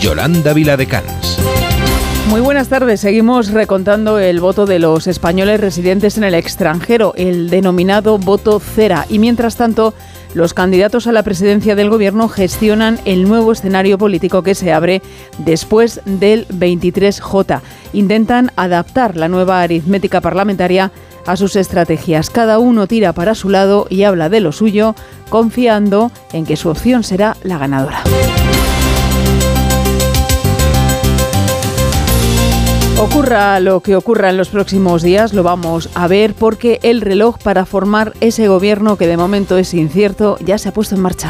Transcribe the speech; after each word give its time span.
Yolanda 0.00 0.52
Viladecans. 0.52 1.38
Muy 2.28 2.40
buenas 2.40 2.68
tardes. 2.68 3.00
Seguimos 3.00 3.50
recontando 3.50 4.18
el 4.18 4.40
voto 4.40 4.66
de 4.66 4.78
los 4.78 5.06
españoles 5.06 5.60
residentes 5.60 6.18
en 6.18 6.24
el 6.24 6.34
extranjero, 6.34 7.14
el 7.16 7.50
denominado 7.50 8.18
voto 8.18 8.60
cera. 8.60 9.06
Y 9.08 9.18
mientras 9.18 9.56
tanto, 9.56 9.94
los 10.34 10.54
candidatos 10.54 11.06
a 11.06 11.12
la 11.12 11.22
presidencia 11.22 11.74
del 11.74 11.90
gobierno 11.90 12.28
gestionan 12.28 13.00
el 13.06 13.26
nuevo 13.26 13.50
escenario 13.50 13.98
político 13.98 14.42
que 14.42 14.54
se 14.54 14.72
abre 14.72 15.02
después 15.38 16.00
del 16.04 16.46
23J. 16.48 17.60
Intentan 17.94 18.52
adaptar 18.56 19.16
la 19.16 19.28
nueva 19.28 19.62
aritmética 19.62 20.20
parlamentaria 20.20 20.92
a 21.26 21.36
sus 21.36 21.56
estrategias. 21.56 22.30
Cada 22.30 22.58
uno 22.58 22.86
tira 22.86 23.12
para 23.14 23.34
su 23.34 23.48
lado 23.48 23.86
y 23.90 24.04
habla 24.04 24.28
de 24.28 24.40
lo 24.40 24.52
suyo, 24.52 24.94
confiando 25.28 26.12
en 26.32 26.44
que 26.46 26.56
su 26.56 26.68
opción 26.68 27.02
será 27.04 27.36
la 27.42 27.58
ganadora. 27.58 28.02
Ocurra 33.00 33.60
lo 33.60 33.80
que 33.80 33.94
ocurra 33.94 34.28
en 34.28 34.36
los 34.36 34.48
próximos 34.48 35.02
días, 35.02 35.32
lo 35.32 35.44
vamos 35.44 35.88
a 35.94 36.08
ver 36.08 36.34
porque 36.34 36.80
el 36.82 37.00
reloj 37.00 37.38
para 37.38 37.64
formar 37.64 38.12
ese 38.20 38.48
gobierno 38.48 38.98
que 38.98 39.06
de 39.06 39.16
momento 39.16 39.56
es 39.56 39.72
incierto 39.72 40.36
ya 40.40 40.58
se 40.58 40.68
ha 40.68 40.72
puesto 40.72 40.96
en 40.96 41.02
marcha. 41.02 41.28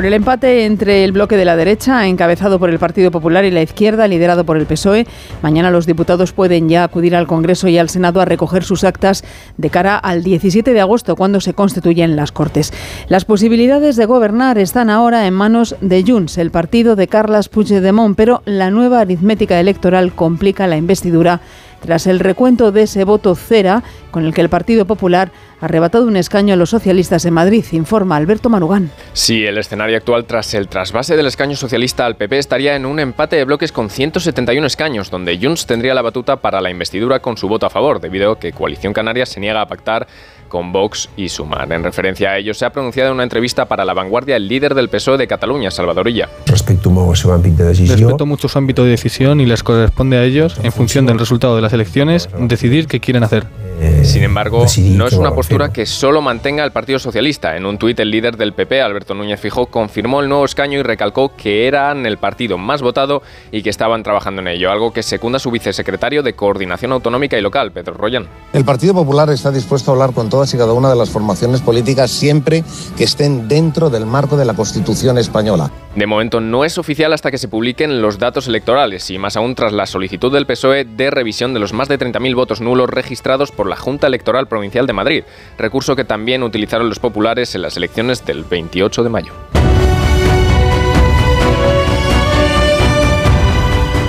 Con 0.00 0.06
el 0.06 0.14
empate 0.14 0.64
entre 0.64 1.04
el 1.04 1.12
bloque 1.12 1.36
de 1.36 1.44
la 1.44 1.56
derecha, 1.56 2.06
encabezado 2.06 2.58
por 2.58 2.70
el 2.70 2.78
Partido 2.78 3.10
Popular, 3.10 3.44
y 3.44 3.50
la 3.50 3.60
izquierda, 3.60 4.08
liderado 4.08 4.46
por 4.46 4.56
el 4.56 4.64
PSOE, 4.64 5.06
mañana 5.42 5.70
los 5.70 5.84
diputados 5.84 6.32
pueden 6.32 6.70
ya 6.70 6.84
acudir 6.84 7.14
al 7.14 7.26
Congreso 7.26 7.68
y 7.68 7.76
al 7.76 7.90
Senado 7.90 8.22
a 8.22 8.24
recoger 8.24 8.64
sus 8.64 8.82
actas 8.82 9.22
de 9.58 9.68
cara 9.68 9.98
al 9.98 10.22
17 10.22 10.72
de 10.72 10.80
agosto, 10.80 11.16
cuando 11.16 11.42
se 11.42 11.52
constituyen 11.52 12.16
las 12.16 12.32
Cortes. 12.32 12.72
Las 13.08 13.26
posibilidades 13.26 13.96
de 13.96 14.06
gobernar 14.06 14.56
están 14.56 14.88
ahora 14.88 15.26
en 15.26 15.34
manos 15.34 15.76
de 15.82 16.02
Junts, 16.02 16.38
el 16.38 16.50
partido 16.50 16.96
de 16.96 17.06
Carles 17.06 17.50
Puigdemont, 17.50 18.16
pero 18.16 18.40
la 18.46 18.70
nueva 18.70 19.00
aritmética 19.00 19.60
electoral 19.60 20.14
complica 20.14 20.66
la 20.66 20.78
investidura 20.78 21.42
tras 21.80 22.06
el 22.06 22.20
recuento 22.20 22.72
de 22.72 22.82
ese 22.82 23.04
voto 23.04 23.34
cera 23.34 23.82
con 24.10 24.24
el 24.24 24.34
que 24.34 24.40
el 24.40 24.48
Partido 24.48 24.84
Popular 24.84 25.32
ha 25.60 25.64
arrebatado 25.66 26.06
un 26.06 26.16
escaño 26.16 26.54
a 26.54 26.56
los 26.56 26.70
socialistas 26.70 27.24
en 27.24 27.34
Madrid, 27.34 27.64
informa 27.72 28.16
Alberto 28.16 28.48
Marugán. 28.48 28.90
Sí, 29.12 29.44
el 29.44 29.58
escenario 29.58 29.96
actual 29.96 30.24
tras 30.24 30.54
el 30.54 30.68
trasvase 30.68 31.16
del 31.16 31.26
escaño 31.26 31.56
socialista 31.56 32.06
al 32.06 32.16
PP 32.16 32.38
estaría 32.38 32.76
en 32.76 32.86
un 32.86 32.98
empate 32.98 33.36
de 33.36 33.44
bloques 33.44 33.72
con 33.72 33.90
171 33.90 34.66
escaños, 34.66 35.10
donde 35.10 35.38
Junts 35.40 35.66
tendría 35.66 35.94
la 35.94 36.02
batuta 36.02 36.36
para 36.36 36.60
la 36.60 36.70
investidura 36.70 37.20
con 37.20 37.36
su 37.36 37.48
voto 37.48 37.66
a 37.66 37.70
favor, 37.70 38.00
debido 38.00 38.32
a 38.32 38.38
que 38.38 38.52
Coalición 38.52 38.92
Canaria 38.92 39.26
se 39.26 39.40
niega 39.40 39.60
a 39.60 39.66
pactar 39.66 40.06
con 40.50 40.70
Vox 40.72 41.08
y 41.16 41.30
Sumar. 41.30 41.72
En 41.72 41.82
referencia 41.82 42.32
a 42.32 42.36
ello, 42.36 42.52
se 42.52 42.66
ha 42.66 42.70
pronunciado 42.70 43.08
en 43.08 43.14
una 43.14 43.22
entrevista 43.22 43.64
para 43.64 43.86
La 43.86 43.94
Vanguardia 43.94 44.36
el 44.36 44.46
líder 44.46 44.74
del 44.74 44.90
PSOE 44.90 45.16
de 45.16 45.26
Cataluña, 45.26 45.70
Salvador 45.70 46.06
Illa. 46.08 46.28
Respeto 46.44 48.26
mucho 48.26 48.48
su 48.48 48.58
ámbito 48.58 48.84
de 48.84 48.90
decisión 48.90 49.40
y 49.40 49.46
les 49.46 49.62
corresponde 49.62 50.18
a 50.18 50.24
ellos, 50.24 50.58
en 50.62 50.72
función 50.72 51.06
del 51.06 51.18
resultado 51.18 51.56
de 51.56 51.62
las 51.62 51.72
elecciones, 51.72 52.28
decidir 52.38 52.86
qué 52.86 53.00
quieren 53.00 53.22
hacer. 53.22 53.46
Eh, 53.80 54.04
Sin 54.04 54.22
embargo, 54.22 54.66
no 54.78 55.06
es 55.06 55.14
una 55.14 55.34
postura 55.34 55.72
que 55.72 55.86
solo 55.86 56.20
mantenga 56.20 56.62
el 56.64 56.70
Partido 56.70 56.98
Socialista. 56.98 57.56
En 57.56 57.64
un 57.64 57.78
tuit, 57.78 57.98
el 57.98 58.10
líder 58.10 58.36
del 58.36 58.52
PP, 58.52 58.82
Alberto 58.82 59.14
Núñez 59.14 59.40
Fijó, 59.40 59.66
confirmó 59.66 60.20
el 60.20 60.28
nuevo 60.28 60.44
escaño 60.44 60.78
y 60.78 60.82
recalcó 60.82 61.34
que 61.34 61.66
eran 61.66 62.04
el 62.04 62.18
partido 62.18 62.58
más 62.58 62.82
votado 62.82 63.22
y 63.50 63.62
que 63.62 63.70
estaban 63.70 64.02
trabajando 64.02 64.42
en 64.42 64.48
ello, 64.48 64.70
algo 64.70 64.92
que 64.92 65.02
secunda 65.02 65.38
su 65.38 65.50
vicesecretario 65.50 66.22
de 66.22 66.34
Coordinación 66.34 66.92
Autonómica 66.92 67.38
y 67.38 67.40
Local, 67.40 67.72
Pedro 67.72 67.94
Royan. 67.94 68.28
El 68.52 68.66
Partido 68.66 68.92
Popular 68.92 69.30
está 69.30 69.50
dispuesto 69.50 69.90
a 69.90 69.94
hablar 69.94 70.12
con 70.12 70.28
todas 70.28 70.52
y 70.52 70.58
cada 70.58 70.74
una 70.74 70.90
de 70.90 70.96
las 70.96 71.08
formaciones 71.08 71.62
políticas 71.62 72.10
siempre 72.10 72.62
que 72.98 73.04
estén 73.04 73.48
dentro 73.48 73.88
del 73.88 74.04
marco 74.04 74.36
de 74.36 74.44
la 74.44 74.52
Constitución 74.52 75.16
española. 75.16 75.70
De 75.96 76.06
momento 76.06 76.40
no 76.40 76.66
es 76.66 76.76
oficial 76.76 77.14
hasta 77.14 77.30
que 77.30 77.38
se 77.38 77.48
publiquen 77.48 78.02
los 78.02 78.18
datos 78.18 78.46
electorales 78.46 79.10
y 79.10 79.18
más 79.18 79.36
aún 79.36 79.54
tras 79.54 79.72
la 79.72 79.86
solicitud 79.86 80.30
del 80.30 80.46
PSOE 80.46 80.84
de 80.84 81.10
revisión 81.10 81.54
de 81.54 81.60
los 81.60 81.72
más 81.72 81.88
de 81.88 81.98
30.000 81.98 82.34
votos 82.34 82.60
nulos 82.60 82.90
registrados 82.90 83.50
por 83.50 83.69
la 83.70 83.76
Junta 83.76 84.06
Electoral 84.06 84.46
Provincial 84.46 84.86
de 84.86 84.92
Madrid, 84.92 85.24
recurso 85.56 85.96
que 85.96 86.04
también 86.04 86.42
utilizaron 86.42 86.88
los 86.88 86.98
populares 86.98 87.54
en 87.54 87.62
las 87.62 87.76
elecciones 87.78 88.26
del 88.26 88.44
28 88.44 89.02
de 89.02 89.08
mayo. 89.08 89.32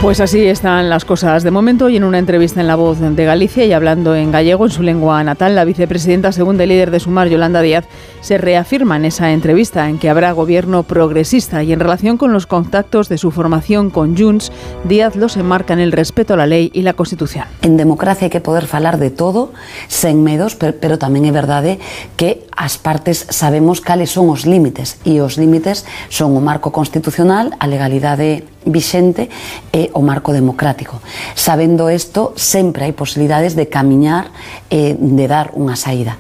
Pues 0.02 0.20
así 0.20 0.48
están 0.48 0.90
las 0.90 1.06
cosas 1.06 1.44
de 1.44 1.52
momento 1.52 1.88
y 1.88 1.96
en 1.96 2.04
una 2.04 2.18
entrevista 2.18 2.60
en 2.60 2.66
La 2.66 2.76
Voz 2.76 2.98
de 3.00 3.24
Galicia 3.24 3.66
y 3.66 3.72
hablando 3.72 4.16
en 4.16 4.32
gallego 4.32 4.66
en 4.66 4.72
su 4.72 4.82
lengua 4.82 5.24
natal, 5.24 5.54
la 5.54 5.64
vicepresidenta 5.64 6.32
segunda 6.32 6.66
líder 6.66 6.90
de 6.90 7.00
Sumar, 7.00 7.28
Yolanda 7.28 7.62
Díaz, 7.62 7.86
se 8.20 8.40
reafirma 8.40 8.96
en 8.96 9.06
esa 9.06 9.32
entrevista 9.32 9.88
en 9.90 10.00
que 10.00 10.10
habrá 10.10 10.32
gobierno 10.32 10.82
progresista 10.82 11.62
y 11.62 11.72
en 11.72 11.80
relación 11.80 12.18
con 12.18 12.34
los 12.34 12.48
contactos 12.48 13.10
de 13.10 13.20
su 13.20 13.30
formación 13.30 13.92
con 13.92 14.18
Junts, 14.18 14.52
Díaz 14.86 15.16
los 15.16 15.38
enmarca 15.38 15.74
en 15.74 15.80
el 15.80 15.92
respeto 15.92 16.34
a 16.34 16.38
la 16.38 16.48
ley 16.48 16.72
y 16.74 16.82
la 16.82 16.94
Constitución. 16.94 17.46
En 17.62 17.78
democracia 17.78 18.26
hai 18.26 18.34
que 18.34 18.42
poder 18.42 18.66
falar 18.66 18.98
de 18.98 19.14
todo, 19.14 19.54
sen 19.86 20.26
medos, 20.26 20.58
pero, 20.58 20.74
pero 20.82 20.98
é 20.98 21.32
verdade 21.32 21.78
que 22.18 22.50
as 22.58 22.82
partes 22.82 23.30
sabemos 23.30 23.86
cales 23.86 24.10
son 24.10 24.34
os 24.34 24.50
límites 24.50 24.98
e 25.06 25.22
os 25.22 25.38
límites 25.38 25.86
son 26.10 26.34
o 26.34 26.42
marco 26.42 26.74
constitucional, 26.74 27.54
a 27.62 27.70
legalidade 27.70 28.50
vixente 28.66 29.30
e 29.72 29.90
o 29.94 30.02
marco 30.02 30.34
democrático. 30.34 31.02
Sabendo 31.36 31.90
isto, 31.90 32.34
sempre 32.36 32.86
hai 32.86 32.94
posibilidades 32.94 33.58
de 33.58 33.68
camiñar 33.68 34.30
e 34.70 34.96
de 34.98 35.26
dar 35.26 35.54
unha 35.58 35.78
saída. 35.78 36.18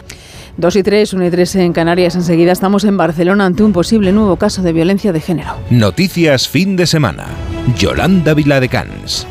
2 0.57 0.75
y 0.75 0.83
3, 0.83 1.13
1 1.13 1.25
y 1.25 1.31
3 1.31 1.55
en 1.55 1.73
Canarias. 1.73 2.15
Enseguida 2.15 2.51
estamos 2.51 2.83
en 2.83 2.97
Barcelona 2.97 3.45
ante 3.45 3.63
un 3.63 3.73
posible 3.73 4.11
nuevo 4.11 4.35
caso 4.35 4.61
de 4.61 4.73
violencia 4.73 5.11
de 5.11 5.21
género. 5.21 5.55
Noticias 5.69 6.47
fin 6.47 6.75
de 6.75 6.85
semana. 6.85 7.25
Yolanda 7.77 8.33
Viladecans. 8.33 9.25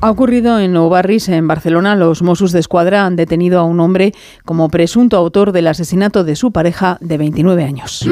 Ha 0.00 0.12
ocurrido 0.12 0.60
en 0.60 0.72
Nou 0.72 0.86
Barris, 0.88 1.28
en 1.28 1.48
Barcelona. 1.48 1.96
Los 1.96 2.22
Mossos 2.22 2.52
de 2.52 2.60
Escuadra 2.60 3.04
han 3.04 3.16
detenido 3.16 3.58
a 3.58 3.64
un 3.64 3.80
hombre 3.80 4.14
como 4.44 4.68
presunto 4.68 5.16
autor 5.16 5.50
del 5.50 5.66
asesinato 5.66 6.22
de 6.22 6.36
su 6.36 6.52
pareja 6.52 6.98
de 7.00 7.18
29 7.18 7.64
años. 7.64 8.06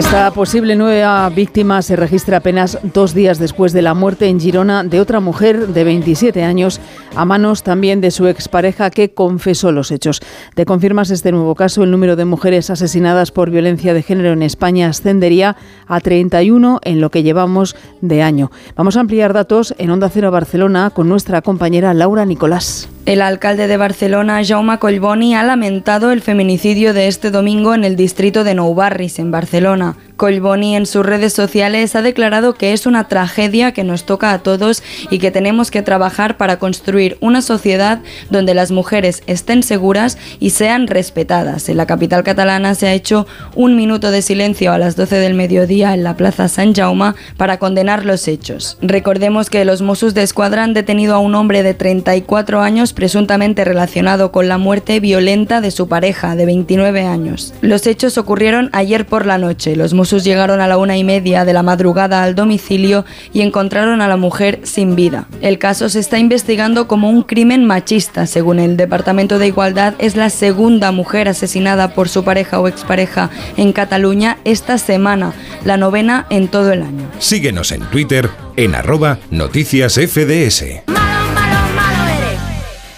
Esta 0.00 0.30
posible 0.30 0.76
nueva 0.76 1.28
víctima 1.28 1.82
se 1.82 1.94
registra 1.94 2.38
apenas 2.38 2.78
dos 2.94 3.12
días 3.12 3.38
después 3.38 3.74
de 3.74 3.82
la 3.82 3.92
muerte 3.92 4.28
en 4.28 4.40
Girona 4.40 4.82
de 4.82 4.98
otra 4.98 5.20
mujer 5.20 5.68
de 5.68 5.84
27 5.84 6.42
años, 6.42 6.80
a 7.14 7.26
manos 7.26 7.62
también 7.62 8.00
de 8.00 8.10
su 8.10 8.26
expareja 8.26 8.88
que 8.88 9.12
confesó 9.12 9.72
los 9.72 9.90
hechos. 9.90 10.22
De 10.56 10.64
confirmas 10.64 11.10
este 11.10 11.32
nuevo 11.32 11.54
caso, 11.54 11.84
el 11.84 11.90
número 11.90 12.16
de 12.16 12.24
mujeres 12.24 12.70
asesinadas 12.70 13.30
por 13.30 13.50
violencia 13.50 13.92
de 13.92 14.02
género 14.02 14.32
en 14.32 14.42
España 14.42 14.88
ascendería 14.88 15.56
a 15.86 16.00
31 16.00 16.80
en 16.82 17.02
lo 17.02 17.10
que 17.10 17.22
llevamos 17.22 17.76
de 18.00 18.22
año. 18.22 18.50
Vamos 18.76 18.96
a 18.96 19.00
ampliar 19.00 19.34
datos 19.34 19.74
en 19.76 19.90
Onda 19.90 20.08
Cero 20.08 20.30
Barcelona 20.30 20.88
con 20.88 21.10
nuestra 21.10 21.42
compañera 21.42 21.92
Laura 21.92 22.24
Nicolás. 22.24 22.88
El 23.06 23.22
alcalde 23.22 23.66
de 23.66 23.78
Barcelona, 23.78 24.42
Jaume 24.44 24.78
Collboni, 24.78 25.34
ha 25.34 25.42
lamentado 25.42 26.12
el 26.12 26.20
feminicidio 26.20 26.92
de 26.92 27.08
este 27.08 27.30
domingo 27.30 27.74
en 27.74 27.84
el 27.84 27.96
distrito 27.96 28.44
de 28.44 28.54
Nou 28.54 28.74
Barris, 28.74 29.18
en 29.18 29.30
Barcelona. 29.30 29.96
Collboni 30.20 30.76
en 30.76 30.84
sus 30.84 31.06
redes 31.06 31.32
sociales 31.32 31.96
ha 31.96 32.02
declarado 32.02 32.52
que 32.52 32.74
es 32.74 32.84
una 32.84 33.08
tragedia 33.08 33.72
que 33.72 33.84
nos 33.84 34.04
toca 34.04 34.34
a 34.34 34.40
todos 34.40 34.82
y 35.08 35.18
que 35.18 35.30
tenemos 35.30 35.70
que 35.70 35.80
trabajar 35.80 36.36
para 36.36 36.58
construir 36.58 37.16
una 37.22 37.40
sociedad 37.40 38.00
donde 38.28 38.52
las 38.52 38.70
mujeres 38.70 39.22
estén 39.26 39.62
seguras 39.62 40.18
y 40.38 40.50
sean 40.50 40.88
respetadas. 40.88 41.70
En 41.70 41.78
la 41.78 41.86
capital 41.86 42.22
catalana 42.22 42.74
se 42.74 42.86
ha 42.86 42.92
hecho 42.92 43.26
un 43.54 43.76
minuto 43.76 44.10
de 44.10 44.20
silencio 44.20 44.72
a 44.72 44.78
las 44.78 44.94
12 44.94 45.16
del 45.16 45.32
mediodía 45.32 45.94
en 45.94 46.04
la 46.04 46.18
Plaza 46.18 46.48
San 46.48 46.74
Jaume 46.74 47.14
para 47.38 47.58
condenar 47.58 48.04
los 48.04 48.28
hechos. 48.28 48.76
Recordemos 48.82 49.48
que 49.48 49.64
los 49.64 49.80
Mossos 49.80 50.12
de 50.12 50.22
Escuadra 50.22 50.64
han 50.64 50.74
detenido 50.74 51.14
a 51.14 51.18
un 51.18 51.34
hombre 51.34 51.62
de 51.62 51.72
34 51.72 52.60
años 52.60 52.89
presuntamente 52.92 53.64
relacionado 53.64 54.32
con 54.32 54.48
la 54.48 54.58
muerte 54.58 55.00
violenta 55.00 55.60
de 55.60 55.70
su 55.70 55.88
pareja 55.88 56.36
de 56.36 56.46
29 56.46 57.04
años. 57.06 57.54
Los 57.60 57.86
hechos 57.86 58.18
ocurrieron 58.18 58.70
ayer 58.72 59.06
por 59.06 59.26
la 59.26 59.38
noche. 59.38 59.76
Los 59.76 59.94
Mossos 59.94 60.24
llegaron 60.24 60.60
a 60.60 60.68
la 60.68 60.78
una 60.78 60.96
y 60.96 61.04
media 61.04 61.44
de 61.44 61.52
la 61.52 61.62
madrugada 61.62 62.22
al 62.22 62.34
domicilio 62.34 63.04
y 63.32 63.42
encontraron 63.42 64.00
a 64.02 64.08
la 64.08 64.16
mujer 64.16 64.60
sin 64.64 64.96
vida. 64.96 65.26
El 65.40 65.58
caso 65.58 65.88
se 65.88 66.00
está 66.00 66.18
investigando 66.18 66.88
como 66.88 67.10
un 67.10 67.22
crimen 67.22 67.64
machista. 67.64 68.26
Según 68.26 68.58
el 68.58 68.76
Departamento 68.76 69.38
de 69.38 69.48
Igualdad, 69.48 69.94
es 69.98 70.16
la 70.16 70.30
segunda 70.30 70.92
mujer 70.92 71.28
asesinada 71.28 71.94
por 71.94 72.08
su 72.08 72.24
pareja 72.24 72.60
o 72.60 72.68
expareja 72.68 73.30
en 73.56 73.72
Cataluña 73.72 74.38
esta 74.44 74.78
semana, 74.78 75.32
la 75.64 75.76
novena 75.76 76.26
en 76.30 76.48
todo 76.48 76.72
el 76.72 76.82
año. 76.82 77.08
Síguenos 77.18 77.72
en 77.72 77.82
Twitter 77.82 78.30
en 78.56 78.74
arroba 78.74 79.18
noticias 79.30 79.98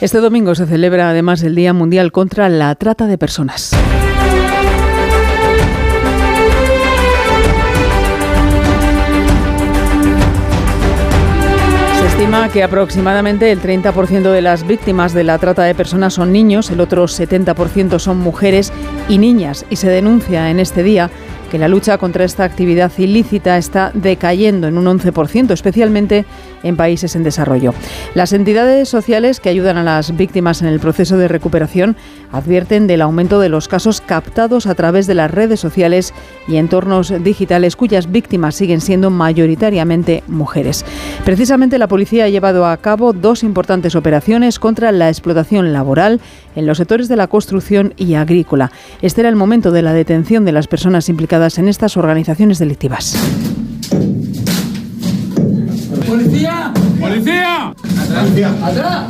este 0.02 0.18
domingo 0.18 0.56
se 0.56 0.66
celebra 0.66 1.10
además 1.10 1.44
el 1.44 1.54
Día 1.54 1.72
Mundial 1.72 2.10
contra 2.10 2.48
la 2.48 2.74
Trata 2.74 3.06
de 3.06 3.18
Personas. 3.18 3.70
Se 12.00 12.06
estima 12.08 12.48
que 12.48 12.64
aproximadamente 12.64 13.52
el 13.52 13.62
30% 13.62 14.32
de 14.32 14.42
las 14.42 14.66
víctimas 14.66 15.12
de 15.12 15.22
la 15.22 15.38
trata 15.38 15.62
de 15.62 15.76
personas 15.76 16.14
son 16.14 16.32
niños, 16.32 16.72
el 16.72 16.80
otro 16.80 17.04
70% 17.04 18.00
son 18.00 18.18
mujeres 18.18 18.72
y 19.08 19.18
niñas, 19.18 19.64
y 19.70 19.76
se 19.76 19.88
denuncia 19.88 20.50
en 20.50 20.58
este 20.58 20.82
día 20.82 21.10
que 21.52 21.58
la 21.58 21.68
lucha 21.68 21.98
contra 21.98 22.24
esta 22.24 22.42
actividad 22.42 22.90
ilícita 22.98 23.56
está 23.56 23.92
decayendo 23.94 24.66
en 24.66 24.78
un 24.78 24.98
11%, 24.98 25.52
especialmente 25.52 26.24
en 26.62 26.76
países 26.76 27.16
en 27.16 27.22
desarrollo. 27.22 27.74
Las 28.14 28.32
entidades 28.32 28.88
sociales 28.88 29.40
que 29.40 29.48
ayudan 29.48 29.76
a 29.76 29.82
las 29.82 30.16
víctimas 30.16 30.62
en 30.62 30.68
el 30.68 30.80
proceso 30.80 31.16
de 31.16 31.28
recuperación 31.28 31.96
advierten 32.30 32.86
del 32.86 33.02
aumento 33.02 33.40
de 33.40 33.48
los 33.48 33.68
casos 33.68 34.00
captados 34.00 34.66
a 34.66 34.74
través 34.74 35.06
de 35.06 35.14
las 35.14 35.30
redes 35.30 35.60
sociales 35.60 36.14
y 36.48 36.56
entornos 36.56 37.12
digitales 37.22 37.76
cuyas 37.76 38.10
víctimas 38.10 38.54
siguen 38.54 38.80
siendo 38.80 39.10
mayoritariamente 39.10 40.22
mujeres. 40.28 40.84
Precisamente 41.24 41.78
la 41.78 41.88
policía 41.88 42.24
ha 42.24 42.28
llevado 42.28 42.66
a 42.66 42.76
cabo 42.76 43.12
dos 43.12 43.42
importantes 43.42 43.94
operaciones 43.94 44.58
contra 44.58 44.92
la 44.92 45.08
explotación 45.08 45.72
laboral 45.72 46.20
en 46.56 46.66
los 46.66 46.78
sectores 46.78 47.08
de 47.08 47.16
la 47.16 47.28
construcción 47.28 47.94
y 47.96 48.14
agrícola. 48.14 48.70
Este 49.00 49.20
era 49.20 49.28
el 49.28 49.36
momento 49.36 49.70
de 49.70 49.82
la 49.82 49.92
detención 49.92 50.44
de 50.44 50.52
las 50.52 50.68
personas 50.68 51.08
implicadas 51.08 51.58
en 51.58 51.68
estas 51.68 51.96
organizaciones 51.96 52.58
delictivas. 52.58 53.16
¡Policía! 56.12 56.70
¡Policía! 57.00 57.72
¡Atrás! 58.62 59.04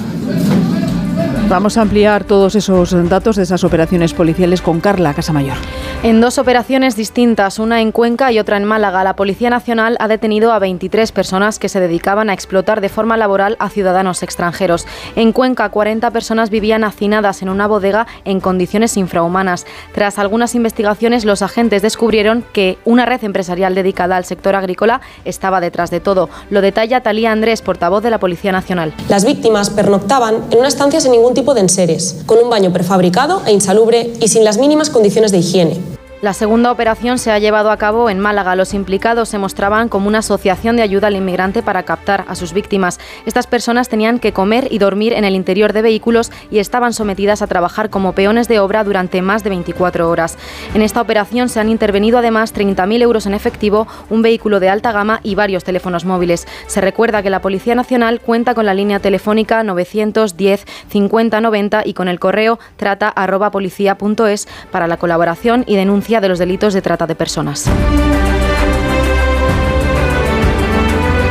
Vamos 1.48 1.76
a 1.76 1.82
ampliar 1.82 2.22
todos 2.22 2.54
esos 2.54 2.94
datos 3.08 3.34
de 3.34 3.42
esas 3.42 3.64
operaciones 3.64 4.14
policiales 4.14 4.62
con 4.62 4.80
Carla 4.80 5.12
Casamayor. 5.12 5.56
En 6.04 6.20
dos 6.20 6.38
operaciones 6.38 6.96
distintas, 6.96 7.60
una 7.60 7.80
en 7.80 7.92
Cuenca 7.92 8.32
y 8.32 8.40
otra 8.40 8.56
en 8.56 8.64
Málaga, 8.64 9.04
la 9.04 9.14
Policía 9.14 9.50
Nacional 9.50 9.96
ha 10.00 10.08
detenido 10.08 10.52
a 10.52 10.58
23 10.58 11.12
personas 11.12 11.60
que 11.60 11.68
se 11.68 11.78
dedicaban 11.78 12.28
a 12.28 12.32
explotar 12.32 12.80
de 12.80 12.88
forma 12.88 13.16
laboral 13.16 13.56
a 13.60 13.68
ciudadanos 13.68 14.24
extranjeros. 14.24 14.84
En 15.14 15.30
Cuenca, 15.30 15.68
40 15.68 16.10
personas 16.10 16.50
vivían 16.50 16.82
hacinadas 16.82 17.40
en 17.42 17.48
una 17.48 17.68
bodega 17.68 18.08
en 18.24 18.40
condiciones 18.40 18.96
infrahumanas. 18.96 19.64
Tras 19.94 20.18
algunas 20.18 20.56
investigaciones, 20.56 21.24
los 21.24 21.40
agentes 21.40 21.82
descubrieron 21.82 22.44
que 22.52 22.78
una 22.84 23.06
red 23.06 23.22
empresarial 23.22 23.76
dedicada 23.76 24.16
al 24.16 24.24
sector 24.24 24.56
agrícola 24.56 25.02
estaba 25.24 25.60
detrás 25.60 25.92
de 25.92 26.00
todo. 26.00 26.28
Lo 26.50 26.62
detalla 26.62 27.04
Talía 27.04 27.30
Andrés, 27.30 27.62
portavoz 27.62 28.02
de 28.02 28.10
la 28.10 28.18
Policía 28.18 28.50
Nacional. 28.50 28.92
Las 29.08 29.24
víctimas 29.24 29.70
pernoctaban 29.70 30.46
en 30.50 30.58
una 30.58 30.66
estancia 30.66 31.00
sin 31.00 31.12
ningún 31.12 31.34
tipo 31.34 31.54
de 31.54 31.60
enseres, 31.60 32.24
con 32.26 32.38
un 32.38 32.50
baño 32.50 32.72
prefabricado 32.72 33.42
e 33.46 33.52
insalubre 33.52 34.14
y 34.20 34.26
sin 34.26 34.42
las 34.42 34.58
mínimas 34.58 34.90
condiciones 34.90 35.30
de 35.30 35.38
higiene. 35.38 35.91
La 36.22 36.34
segunda 36.34 36.70
operación 36.70 37.18
se 37.18 37.32
ha 37.32 37.40
llevado 37.40 37.72
a 37.72 37.76
cabo 37.78 38.08
en 38.08 38.20
Málaga. 38.20 38.54
Los 38.54 38.74
implicados 38.74 39.28
se 39.28 39.38
mostraban 39.38 39.88
como 39.88 40.06
una 40.06 40.18
asociación 40.18 40.76
de 40.76 40.82
ayuda 40.82 41.08
al 41.08 41.16
inmigrante 41.16 41.64
para 41.64 41.82
captar 41.82 42.24
a 42.28 42.36
sus 42.36 42.52
víctimas. 42.52 43.00
Estas 43.26 43.48
personas 43.48 43.88
tenían 43.88 44.20
que 44.20 44.32
comer 44.32 44.68
y 44.70 44.78
dormir 44.78 45.14
en 45.14 45.24
el 45.24 45.34
interior 45.34 45.72
de 45.72 45.82
vehículos 45.82 46.30
y 46.48 46.60
estaban 46.60 46.92
sometidas 46.92 47.42
a 47.42 47.48
trabajar 47.48 47.90
como 47.90 48.12
peones 48.12 48.46
de 48.46 48.60
obra 48.60 48.84
durante 48.84 49.20
más 49.20 49.42
de 49.42 49.50
24 49.50 50.08
horas. 50.08 50.38
En 50.74 50.82
esta 50.82 51.00
operación 51.00 51.48
se 51.48 51.58
han 51.58 51.68
intervenido 51.68 52.18
además 52.18 52.54
30.000 52.54 53.02
euros 53.02 53.26
en 53.26 53.34
efectivo, 53.34 53.88
un 54.08 54.22
vehículo 54.22 54.60
de 54.60 54.68
alta 54.68 54.92
gama 54.92 55.18
y 55.24 55.34
varios 55.34 55.64
teléfonos 55.64 56.04
móviles. 56.04 56.46
Se 56.68 56.80
recuerda 56.80 57.24
que 57.24 57.30
la 57.30 57.42
Policía 57.42 57.74
Nacional 57.74 58.20
cuenta 58.20 58.54
con 58.54 58.64
la 58.64 58.74
línea 58.74 59.00
telefónica 59.00 59.64
910 59.64 60.66
50 60.88 61.40
90 61.40 61.82
y 61.84 61.94
con 61.94 62.06
el 62.06 62.20
correo 62.20 62.60
trata@policía.es 62.76 64.46
para 64.70 64.86
la 64.86 64.98
colaboración 64.98 65.64
y 65.66 65.74
denuncia 65.74 66.11
de 66.20 66.28
los 66.28 66.38
delitos 66.38 66.74
de 66.74 66.82
trata 66.82 67.06
de 67.06 67.14
personas. 67.14 67.68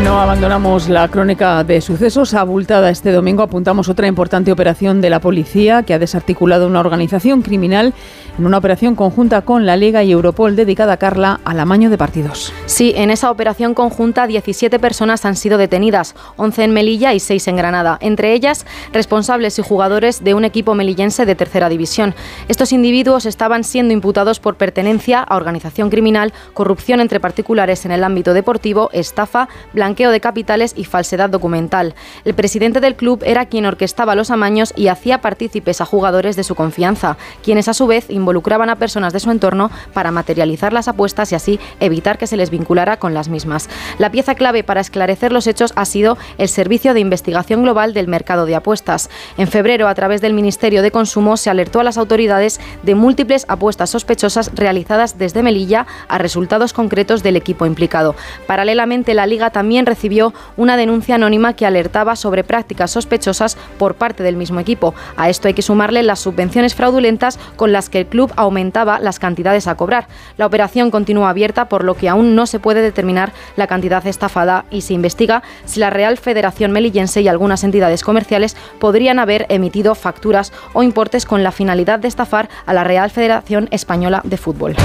No 0.03 0.19
abandonamos 0.19 0.89
la 0.89 1.07
crónica 1.07 1.63
de 1.63 1.79
sucesos 1.79 2.33
abultada 2.33 2.89
este 2.89 3.11
domingo. 3.11 3.43
Apuntamos 3.43 3.87
otra 3.87 4.07
importante 4.07 4.51
operación 4.51 4.99
de 4.99 5.09
la 5.09 5.21
policía 5.21 5.83
que 5.83 5.93
ha 5.93 5.99
desarticulado 5.99 6.67
una 6.67 6.79
organización 6.79 7.43
criminal 7.43 7.93
en 8.37 8.45
una 8.45 8.57
operación 8.57 8.95
conjunta 8.95 9.41
con 9.41 9.65
la 9.65 9.77
Liga 9.77 10.03
y 10.03 10.11
Europol 10.11 10.55
dedicada, 10.55 10.97
Carla, 10.97 11.39
al 11.45 11.59
amaño 11.59 11.89
de 11.89 11.97
partidos. 11.97 12.53
Sí, 12.65 12.93
en 12.95 13.11
esa 13.11 13.31
operación 13.31 13.73
conjunta 13.73 14.27
17 14.27 14.79
personas 14.79 15.25
han 15.25 15.35
sido 15.35 15.57
detenidas, 15.57 16.15
11 16.37 16.63
en 16.63 16.73
Melilla 16.73 17.13
y 17.13 17.19
6 17.19 17.47
en 17.49 17.55
Granada, 17.55 17.97
entre 18.01 18.33
ellas 18.33 18.65
responsables 18.93 19.59
y 19.59 19.61
jugadores 19.61 20.23
de 20.23 20.33
un 20.33 20.45
equipo 20.45 20.75
melillense 20.75 21.25
de 21.25 21.35
tercera 21.35 21.69
división. 21.69 22.15
Estos 22.47 22.71
individuos 22.71 23.25
estaban 23.25 23.63
siendo 23.63 23.93
imputados 23.93 24.39
por 24.39 24.55
pertenencia 24.55 25.21
a 25.21 25.35
organización 25.35 25.89
criminal, 25.89 26.33
corrupción 26.53 26.99
entre 26.99 27.19
particulares 27.19 27.85
en 27.85 27.91
el 27.91 28.03
ámbito 28.03 28.33
deportivo, 28.33 28.89
estafa, 28.93 29.47
blanqueo 29.73 30.11
de 30.11 30.21
capitales 30.21 30.73
y 30.75 30.85
falsedad 30.85 31.29
documental. 31.29 31.95
El 32.25 32.33
presidente 32.33 32.79
del 32.79 32.95
club 32.95 33.23
era 33.25 33.45
quien 33.45 33.65
orquestaba 33.65 34.15
los 34.15 34.31
amaños 34.31 34.73
y 34.75 34.87
hacía 34.87 35.21
partícipes 35.21 35.81
a 35.81 35.85
jugadores 35.85 36.35
de 36.35 36.43
su 36.43 36.55
confianza, 36.55 37.17
quienes 37.43 37.67
a 37.67 37.73
su 37.73 37.87
vez 37.87 38.09
a 38.31 38.75
personas 38.75 39.13
de 39.13 39.19
su 39.19 39.31
entorno 39.31 39.71
para 39.93 40.11
materializar 40.11 40.73
las 40.73 40.87
apuestas 40.87 41.31
y 41.31 41.35
así 41.35 41.59
evitar 41.79 42.17
que 42.17 42.27
se 42.27 42.37
les 42.37 42.49
vinculara 42.49 42.97
con 42.97 43.13
las 43.13 43.29
mismas. 43.29 43.69
La 43.97 44.11
pieza 44.11 44.35
clave 44.35 44.63
para 44.63 44.81
esclarecer 44.81 45.31
los 45.31 45.47
hechos 45.47 45.73
ha 45.75 45.85
sido 45.85 46.17
el 46.37 46.49
Servicio 46.49 46.93
de 46.93 46.99
Investigación 46.99 47.63
Global 47.63 47.93
del 47.93 48.07
Mercado 48.07 48.45
de 48.45 48.55
Apuestas. 48.55 49.09
En 49.37 49.47
febrero, 49.47 49.87
a 49.87 49.95
través 49.95 50.21
del 50.21 50.33
Ministerio 50.33 50.81
de 50.81 50.91
Consumo, 50.91 51.37
se 51.37 51.49
alertó 51.49 51.79
a 51.79 51.83
las 51.83 51.97
autoridades 51.97 52.59
de 52.83 52.95
múltiples 52.95 53.45
apuestas 53.47 53.89
sospechosas 53.89 54.51
realizadas 54.53 55.17
desde 55.17 55.43
Melilla 55.43 55.87
a 56.07 56.17
resultados 56.17 56.73
concretos 56.73 57.23
del 57.23 57.35
equipo 57.35 57.65
implicado. 57.65 58.15
Paralelamente, 58.47 59.13
la 59.13 59.25
Liga 59.25 59.49
también 59.49 59.85
recibió 59.85 60.33
una 60.57 60.77
denuncia 60.77 61.15
anónima 61.15 61.53
que 61.53 61.65
alertaba 61.65 62.15
sobre 62.15 62.43
prácticas 62.43 62.91
sospechosas 62.91 63.57
por 63.77 63.95
parte 63.95 64.23
del 64.23 64.35
mismo 64.35 64.59
equipo. 64.59 64.93
A 65.17 65.29
esto 65.29 65.47
hay 65.47 65.53
que 65.53 65.61
sumarle 65.61 66.03
las 66.03 66.19
subvenciones 66.19 66.75
fraudulentas 66.75 67.39
con 67.55 67.71
las 67.71 67.89
que 67.89 68.05
club 68.11 68.31
aumentaba 68.35 68.99
las 68.99 69.17
cantidades 69.17 69.65
a 69.65 69.73
cobrar. 69.73 70.07
La 70.37 70.45
operación 70.45 70.91
continúa 70.91 71.31
abierta, 71.31 71.67
por 71.67 71.83
lo 71.83 71.95
que 71.95 72.09
aún 72.09 72.35
no 72.35 72.45
se 72.45 72.59
puede 72.59 72.83
determinar 72.83 73.31
la 73.55 73.65
cantidad 73.65 74.05
estafada 74.05 74.65
y 74.69 74.81
se 74.81 74.93
investiga 74.93 75.41
si 75.65 75.79
la 75.79 75.89
Real 75.89 76.19
Federación 76.19 76.71
Melillense 76.71 77.21
y 77.21 77.27
algunas 77.27 77.63
entidades 77.63 78.03
comerciales 78.03 78.55
podrían 78.79 79.17
haber 79.17 79.47
emitido 79.49 79.95
facturas 79.95 80.53
o 80.73 80.83
importes 80.83 81.25
con 81.25 81.41
la 81.41 81.51
finalidad 81.51 81.97
de 81.97 82.07
estafar 82.07 82.49
a 82.67 82.73
la 82.75 82.83
Real 82.83 83.09
Federación 83.09 83.67
Española 83.71 84.21
de 84.23 84.37
Fútbol. 84.37 84.75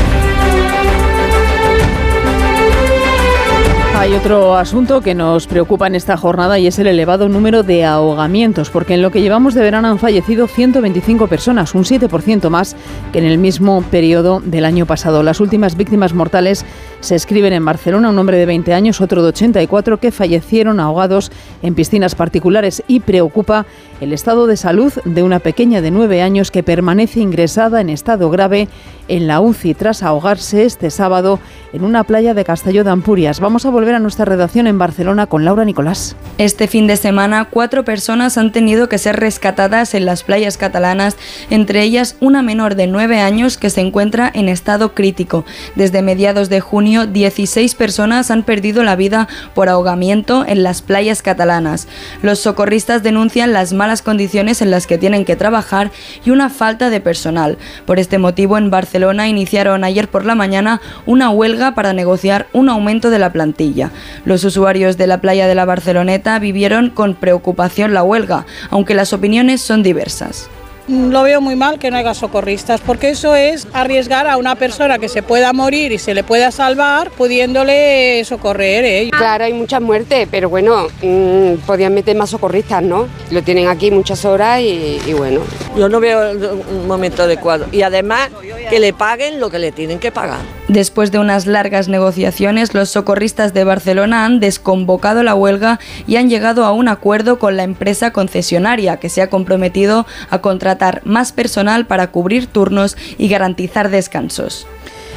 Hay 3.99 4.13
otro 4.13 4.57
asunto 4.57 5.01
que 5.01 5.15
nos 5.15 5.47
preocupa 5.47 5.87
en 5.87 5.95
esta 5.95 6.19
jornada 6.19 6.59
y 6.59 6.67
es 6.67 6.79
el 6.79 6.87
elevado 6.87 7.31
número 7.31 7.63
de 7.63 7.87
ahogamientos, 7.87 8.69
porque 8.69 8.93
en 8.93 9.01
lo 9.01 9.11
que 9.11 9.23
llevamos 9.23 9.55
de 9.55 9.63
verano 9.63 9.89
han 9.89 9.99
fallecido 9.99 10.49
125 10.49 11.27
personas, 11.29 11.75
un 11.75 11.85
7% 11.85 12.51
más 12.51 12.77
que 13.11 13.21
en 13.21 13.25
el 13.25 13.39
mismo 13.39 13.83
periodo 13.91 14.43
del 14.45 14.67
año 14.67 14.85
pasado. 14.85 15.23
Las 15.23 15.41
últimas 15.41 15.79
víctimas 15.79 16.13
mortales 16.13 16.67
se 17.01 17.15
escriben 17.15 17.55
en 17.55 17.65
Barcelona, 17.65 18.11
un 18.11 18.19
hombre 18.19 18.37
de 18.37 18.45
20 18.45 18.75
años, 18.75 19.01
otro 19.01 19.23
de 19.23 19.29
84, 19.29 19.99
que 19.99 20.13
fallecieron 20.13 20.79
ahogados 20.79 21.33
en 21.63 21.75
piscinas 21.75 22.15
particulares 22.15 22.83
y 22.87 23.01
preocupa 23.01 23.65
el 24.01 24.13
estado 24.13 24.47
de 24.47 24.57
salud 24.57 24.93
de 25.05 25.23
una 25.23 25.39
pequeña 25.39 25.81
de 25.81 25.91
9 25.91 26.23
años 26.23 26.51
que 26.51 26.63
permanece 26.63 27.21
ingresada 27.21 27.81
en 27.81 27.91
estado 27.91 28.31
grave 28.31 28.69
en 29.09 29.27
la 29.27 29.41
UCI 29.41 29.75
tras 29.75 30.03
ahogarse 30.03 30.65
este 30.65 30.91
sábado 30.91 31.39
en 31.73 31.85
una 31.85 32.05
playa 32.05 32.35
de 32.35 32.45
Castelló 32.45 32.83
de 32.85 32.91
Ampurias. 32.91 33.41
Vamos 33.41 33.65
a 33.65 33.71
volver 33.71 33.95
a 33.95 33.99
nuestra 34.01 34.25
redacción 34.25 34.67
en 34.67 34.79
Barcelona 34.79 35.27
con 35.27 35.45
Laura 35.45 35.65
Nicolás. 35.65 36.17
Este 36.39 36.67
fin 36.67 36.87
de 36.87 36.97
semana, 36.97 37.47
cuatro 37.51 37.85
personas 37.85 38.37
han 38.37 38.53
tenido 38.53 38.89
que 38.89 38.99
ser 38.99 39.17
rescatadas 39.17 39.95
en 39.95 40.07
las 40.07 40.25
playas 40.25 40.57
catalanas, 40.57 41.17
entre 41.51 41.83
ellas 41.83 42.17
una 42.21 42.43
menor 42.43 42.75
de 42.75 42.89
9 42.89 43.21
años 43.21 43.57
que 43.59 43.71
se 43.71 43.81
encuentra 43.81 44.31
en 44.35 44.49
estado 44.49 44.95
crítico. 44.95 45.45
Desde 45.77 46.03
mediados 46.03 46.49
de 46.49 46.61
junio, 46.61 47.07
16 47.07 47.75
personas 47.75 48.31
han 48.31 48.43
perdido 48.43 48.83
la 48.83 48.97
vida 48.97 49.29
por 49.55 49.69
ahogamiento 49.69 50.45
en 50.47 50.63
las 50.63 50.83
playas 50.83 51.23
catalanas. 51.23 51.87
Los 52.23 52.41
socorristas 52.41 53.03
denuncian 53.03 53.53
las 53.53 53.73
malas 53.73 53.86
condiciones 54.03 54.63
en 54.63 54.71
las 54.71 54.87
que 54.87 54.99
tienen 54.99 55.25
que 55.25 55.37
trabajar 55.37 55.91
y 56.25 56.31
una 56.31 56.51
falta 56.51 56.91
de 56.91 57.01
personal. 57.01 57.59
Por 57.87 57.99
este 57.99 58.19
motivo, 58.19 58.59
en 58.59 58.71
Barcelona 58.71 59.29
iniciaron 59.29 59.85
ayer 59.85 60.09
por 60.09 60.25
la 60.25 60.35
mañana 60.35 60.81
una 61.07 61.31
huelga 61.31 61.75
para 61.75 61.93
negociar 61.93 62.47
un 62.53 62.69
aumento 62.69 63.11
de 63.11 63.19
la 63.19 63.33
plantilla. 63.33 63.91
Los 64.25 64.45
usuarios 64.45 64.97
de 64.97 65.07
la 65.07 65.21
playa 65.21 65.47
de 65.47 65.55
la 65.55 65.65
Barceloneta 65.65 66.39
vivieron 66.39 66.91
con 66.91 67.15
preocupación 67.15 67.95
la 67.95 68.03
huelga, 68.03 68.47
aunque 68.71 68.95
las 68.95 69.13
opiniones 69.13 69.61
son 69.61 69.83
diversas. 69.83 70.49
Lo 70.89 71.25
veo 71.25 71.41
muy 71.41 71.57
mal 71.57 71.81
que 71.81 71.91
no 71.91 71.97
haya 71.97 72.15
socorristas, 72.15 72.81
porque 72.81 73.11
eso 73.11 73.35
es 73.35 73.67
arriesgar 73.73 74.29
a 74.29 74.37
una 74.37 74.55
persona 74.55 74.99
que 74.99 75.09
se 75.09 75.21
pueda 75.21 75.53
morir 75.53 75.91
y 75.91 75.99
se 75.99 76.15
le 76.15 76.23
pueda 76.23 76.53
salvar, 76.53 77.11
pudiéndole 77.11 78.25
socorrer. 78.25 78.85
¿eh? 78.85 79.11
Claro, 79.11 79.45
hay 79.45 79.53
muchas 79.53 79.83
muertes, 79.83 80.29
pero 80.31 80.49
bueno, 80.49 80.87
mmm, 81.03 81.55
podían 81.67 81.93
meter 81.93 82.17
más 82.17 82.31
socorristas, 82.31 82.85
¿no? 82.85 83.09
Lo 83.33 83.43
tienen 83.43 83.67
aquí 83.67 83.91
muchas 83.91 84.25
horas 84.25 84.61
y, 84.61 85.01
y 85.05 85.13
bueno, 85.13 85.41
Yo 85.77 85.89
no 85.89 85.99
veo 85.99 86.33
un 86.33 86.87
momento 86.87 87.25
adecuado. 87.25 87.67
Y 87.73 87.83
además 87.83 88.31
que 88.71 88.79
le 88.79 88.93
paguen 88.93 89.41
lo 89.41 89.51
que 89.51 89.59
le 89.59 89.73
tienen 89.73 89.99
que 89.99 90.13
pagar. 90.13 90.39
Después 90.69 91.11
de 91.11 91.19
unas 91.19 91.47
largas 91.47 91.89
negociaciones, 91.89 92.75
los 92.75 92.91
socorristas 92.91 93.53
de 93.55 93.65
Barcelona 93.65 94.25
han 94.25 94.41
desconvocado 94.41 95.23
la 95.23 95.35
huelga 95.35 95.81
y 96.07 96.17
han 96.17 96.31
llegado 96.31 96.65
a 96.65 96.73
un 96.73 96.89
acuerdo 96.89 97.39
con 97.39 97.57
la 97.57 97.63
empresa 97.65 98.13
concesionaria 98.13 98.97
que 98.97 99.09
se 99.09 99.23
ha 99.23 99.31
comprometido 99.31 100.07
a 100.31 100.41
contratar 100.41 100.76
más 101.05 101.33
personal 101.33 101.87
para 101.87 102.11
cubrir 102.11 102.47
turnos 102.47 102.97
y 103.19 103.29
garantizar 103.29 103.91
descansos. 103.91 104.67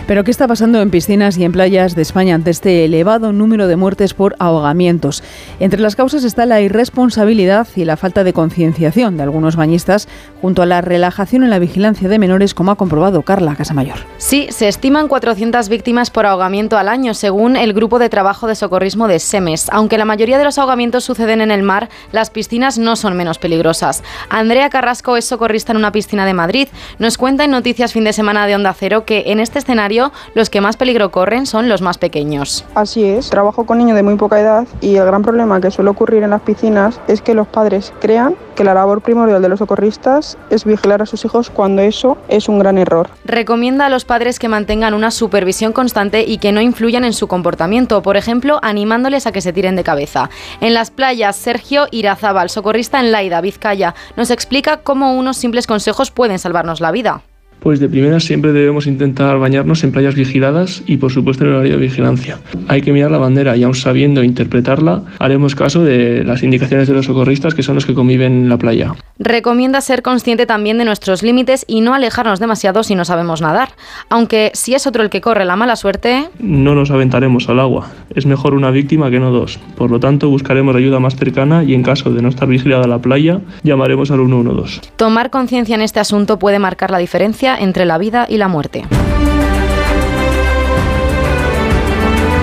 Pero 0.09 0.23
¿qué 0.23 0.31
está 0.31 0.47
pasando 0.47 0.81
en 0.81 0.89
piscinas 0.89 1.37
y 1.37 1.43
en 1.43 1.51
playas 1.51 1.93
de 1.93 2.01
España 2.01 2.33
ante 2.33 2.49
este 2.49 2.83
elevado 2.83 3.31
número 3.31 3.67
de 3.67 3.75
muertes 3.75 4.15
por 4.15 4.35
ahogamientos? 4.39 5.21
Entre 5.59 5.79
las 5.79 5.95
causas 5.95 6.23
está 6.23 6.47
la 6.47 6.61
irresponsabilidad 6.61 7.67
y 7.75 7.85
la 7.85 7.95
falta 7.95 8.23
de 8.23 8.33
concienciación 8.33 9.17
de 9.17 9.21
algunos 9.21 9.55
bañistas 9.55 10.07
junto 10.41 10.63
a 10.63 10.65
la 10.65 10.81
relajación 10.81 11.43
en 11.43 11.51
la 11.51 11.59
vigilancia 11.59 12.09
de 12.09 12.17
menores, 12.17 12.55
como 12.55 12.71
ha 12.71 12.75
comprobado 12.75 13.21
Carla 13.21 13.55
Casamayor. 13.55 13.99
Sí, 14.17 14.47
se 14.49 14.67
estiman 14.67 15.09
400 15.09 15.69
víctimas 15.69 16.09
por 16.09 16.25
ahogamiento 16.25 16.79
al 16.79 16.89
año, 16.89 17.13
según 17.13 17.55
el 17.55 17.73
Grupo 17.73 17.99
de 17.99 18.09
Trabajo 18.09 18.47
de 18.47 18.55
Socorrismo 18.55 19.07
de 19.07 19.19
SEMES. 19.19 19.69
Aunque 19.71 19.99
la 19.99 20.05
mayoría 20.05 20.39
de 20.39 20.43
los 20.43 20.57
ahogamientos 20.57 21.03
suceden 21.03 21.39
en 21.39 21.51
el 21.51 21.61
mar, 21.61 21.87
las 22.11 22.31
piscinas 22.31 22.79
no 22.79 22.95
son 22.95 23.15
menos 23.15 23.37
peligrosas. 23.37 24.01
Andrea 24.29 24.71
Carrasco 24.71 25.17
es 25.17 25.25
socorrista 25.25 25.71
en 25.71 25.77
una 25.77 25.91
piscina 25.91 26.25
de 26.25 26.33
Madrid. 26.33 26.67
Nos 26.97 27.19
cuenta 27.19 27.43
en 27.43 27.51
Noticias 27.51 27.93
Fin 27.93 28.05
de 28.05 28.13
Semana 28.13 28.47
de 28.47 28.55
Onda 28.55 28.73
Cero 28.73 29.05
que 29.05 29.25
en 29.27 29.39
este 29.39 29.59
escenario 29.59 29.98
los 30.33 30.49
que 30.49 30.61
más 30.61 30.77
peligro 30.77 31.11
corren 31.11 31.45
son 31.45 31.69
los 31.69 31.81
más 31.81 31.97
pequeños. 31.97 32.65
Así 32.75 33.03
es, 33.03 33.29
trabajo 33.29 33.65
con 33.65 33.77
niños 33.77 33.95
de 33.95 34.03
muy 34.03 34.15
poca 34.15 34.39
edad 34.39 34.67
y 34.81 34.95
el 34.95 35.05
gran 35.05 35.21
problema 35.21 35.61
que 35.61 35.71
suele 35.71 35.89
ocurrir 35.89 36.23
en 36.23 36.31
las 36.31 36.41
piscinas 36.41 36.99
es 37.07 37.21
que 37.21 37.33
los 37.33 37.47
padres 37.47 37.93
crean 37.99 38.35
que 38.55 38.63
la 38.63 38.73
labor 38.73 39.01
primordial 39.01 39.41
de 39.41 39.47
los 39.47 39.59
socorristas 39.59 40.37
es 40.49 40.65
vigilar 40.65 41.01
a 41.01 41.05
sus 41.05 41.23
hijos 41.23 41.49
cuando 41.49 41.81
eso 41.81 42.17
es 42.27 42.49
un 42.49 42.59
gran 42.59 42.77
error. 42.77 43.09
Recomienda 43.23 43.85
a 43.85 43.89
los 43.89 44.03
padres 44.03 44.37
que 44.37 44.49
mantengan 44.49 44.93
una 44.93 45.11
supervisión 45.11 45.71
constante 45.71 46.25
y 46.27 46.39
que 46.39 46.51
no 46.51 46.59
influyan 46.59 47.05
en 47.05 47.13
su 47.13 47.27
comportamiento, 47.27 48.01
por 48.01 48.17
ejemplo, 48.17 48.59
animándoles 48.61 49.27
a 49.27 49.31
que 49.31 49.41
se 49.41 49.53
tiren 49.53 49.75
de 49.77 49.83
cabeza. 49.83 50.29
En 50.59 50.73
las 50.73 50.91
playas, 50.91 51.37
Sergio 51.37 51.87
Irazábal, 51.91 52.49
socorrista 52.49 52.99
en 52.99 53.11
Laida, 53.11 53.39
Vizcaya, 53.41 53.95
nos 54.17 54.29
explica 54.29 54.77
cómo 54.77 55.13
unos 55.13 55.37
simples 55.37 55.65
consejos 55.65 56.11
pueden 56.11 56.39
salvarnos 56.39 56.81
la 56.81 56.91
vida. 56.91 57.21
Pues 57.59 57.79
de 57.79 57.89
primera 57.89 58.19
siempre 58.19 58.53
debemos 58.53 58.87
intentar 58.87 59.37
bañarnos 59.37 59.83
en 59.83 59.91
playas 59.91 60.15
vigiladas 60.15 60.81
y 60.85 60.97
por 60.97 61.11
supuesto 61.11 61.43
en 61.43 61.51
horario 61.51 61.73
de 61.73 61.79
vigilancia. 61.79 62.39
Hay 62.67 62.81
que 62.81 62.93
mirar 62.93 63.11
la 63.11 63.17
bandera 63.17 63.57
y 63.57 63.63
aun 63.63 63.75
sabiendo 63.75 64.23
interpretarla, 64.23 65.03
haremos 65.19 65.55
caso 65.55 65.83
de 65.83 66.23
las 66.23 66.43
indicaciones 66.43 66.87
de 66.87 66.93
los 66.93 67.05
socorristas 67.05 67.53
que 67.53 67.63
son 67.63 67.75
los 67.75 67.85
que 67.85 67.93
conviven 67.93 68.43
en 68.43 68.49
la 68.49 68.57
playa. 68.57 68.93
Recomienda 69.19 69.81
ser 69.81 70.01
consciente 70.01 70.45
también 70.45 70.77
de 70.77 70.85
nuestros 70.85 71.23
límites 71.23 71.65
y 71.67 71.81
no 71.81 71.93
alejarnos 71.93 72.39
demasiado 72.39 72.83
si 72.83 72.95
no 72.95 73.03
sabemos 73.03 73.41
nadar. 73.41 73.69
Aunque 74.09 74.51
si 74.53 74.75
es 74.75 74.87
otro 74.87 75.03
el 75.03 75.09
que 75.09 75.19
corre 75.19 75.43
la 75.43 75.57
mala 75.57 75.75
suerte... 75.75 76.29
No 76.39 76.75
nos 76.75 76.91
aventaremos 76.91 77.49
al 77.49 77.59
agua. 77.59 77.91
Es 78.15 78.25
mejor 78.25 78.53
una 78.53 78.71
víctima 78.71 79.09
que 79.11 79.19
no 79.19 79.31
dos. 79.31 79.59
Por 79.75 79.91
lo 79.91 79.99
tanto, 79.99 80.29
buscaremos 80.29 80.75
ayuda 80.75 80.99
más 80.99 81.15
cercana 81.15 81.63
y 81.63 81.73
en 81.73 81.83
caso 81.83 82.11
de 82.11 82.21
no 82.21 82.29
estar 82.29 82.47
vigilada 82.47 82.87
la 82.87 82.99
playa, 82.99 83.41
llamaremos 83.63 84.11
al 84.11 84.19
112. 84.19 84.81
Tomar 84.95 85.29
conciencia 85.29 85.75
en 85.75 85.81
este 85.81 85.99
asunto 85.99 86.39
puede 86.39 86.59
marcar 86.59 86.91
la 86.91 86.97
diferencia 86.97 87.48
entre 87.57 87.85
la 87.85 87.97
vida 87.97 88.25
y 88.29 88.37
la 88.37 88.47
muerte. 88.47 88.85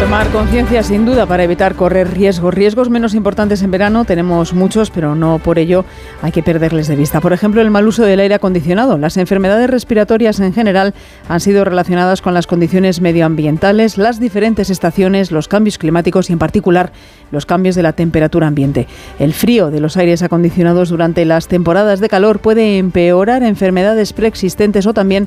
Tomar 0.07 0.29
conciencia 0.29 0.85
sin 0.85 1.05
duda 1.05 1.27
para 1.27 1.43
evitar 1.43 1.75
correr 1.75 2.15
riesgos. 2.15 2.55
Riesgos 2.55 2.89
menos 2.89 3.13
importantes 3.13 3.61
en 3.63 3.73
verano 3.73 4.05
tenemos 4.05 4.55
muchos, 4.55 4.93
pero 4.93 5.17
no 5.17 5.41
por 5.41 5.59
ello 5.59 5.85
hay 6.23 6.31
que 6.31 6.45
perderles 6.45 6.87
de 6.87 6.95
vista. 6.95 7.21
Por 7.21 7.33
ejemplo, 7.33 7.61
el 7.61 7.73
mal 7.73 7.89
uso 7.89 8.05
del 8.05 8.21
aire 8.21 8.37
acondicionado. 8.37 8.99
Las 8.99 9.17
enfermedades 9.17 9.69
respiratorias 9.69 10.39
en 10.39 10.53
general 10.53 10.95
han 11.29 11.41
sido 11.41 11.65
relacionadas 11.65 12.23
con 12.23 12.35
las 12.35 12.47
condiciones 12.47 13.01
medioambientales, 13.01 13.99
las 13.99 14.21
diferentes 14.21 14.71
estaciones, 14.71 15.33
los 15.33 15.49
cambios 15.49 15.77
climáticos 15.77 16.31
y 16.31 16.35
en 16.35 16.39
particular 16.39 16.93
los 17.33 17.45
cambios 17.45 17.75
de 17.75 17.83
la 17.83 17.93
temperatura 17.93 18.47
ambiente. 18.47 18.87
El 19.19 19.35
frío 19.35 19.73
de 19.73 19.81
los 19.81 19.97
aires 19.97 20.23
acondicionados 20.23 20.89
durante 20.89 21.25
las 21.25 21.49
temporadas 21.49 21.99
de 21.99 22.09
calor 22.09 22.39
puede 22.39 22.79
empeorar 22.79 23.43
enfermedades 23.43 24.13
preexistentes 24.13 24.87
o 24.87 24.95
también 24.95 25.27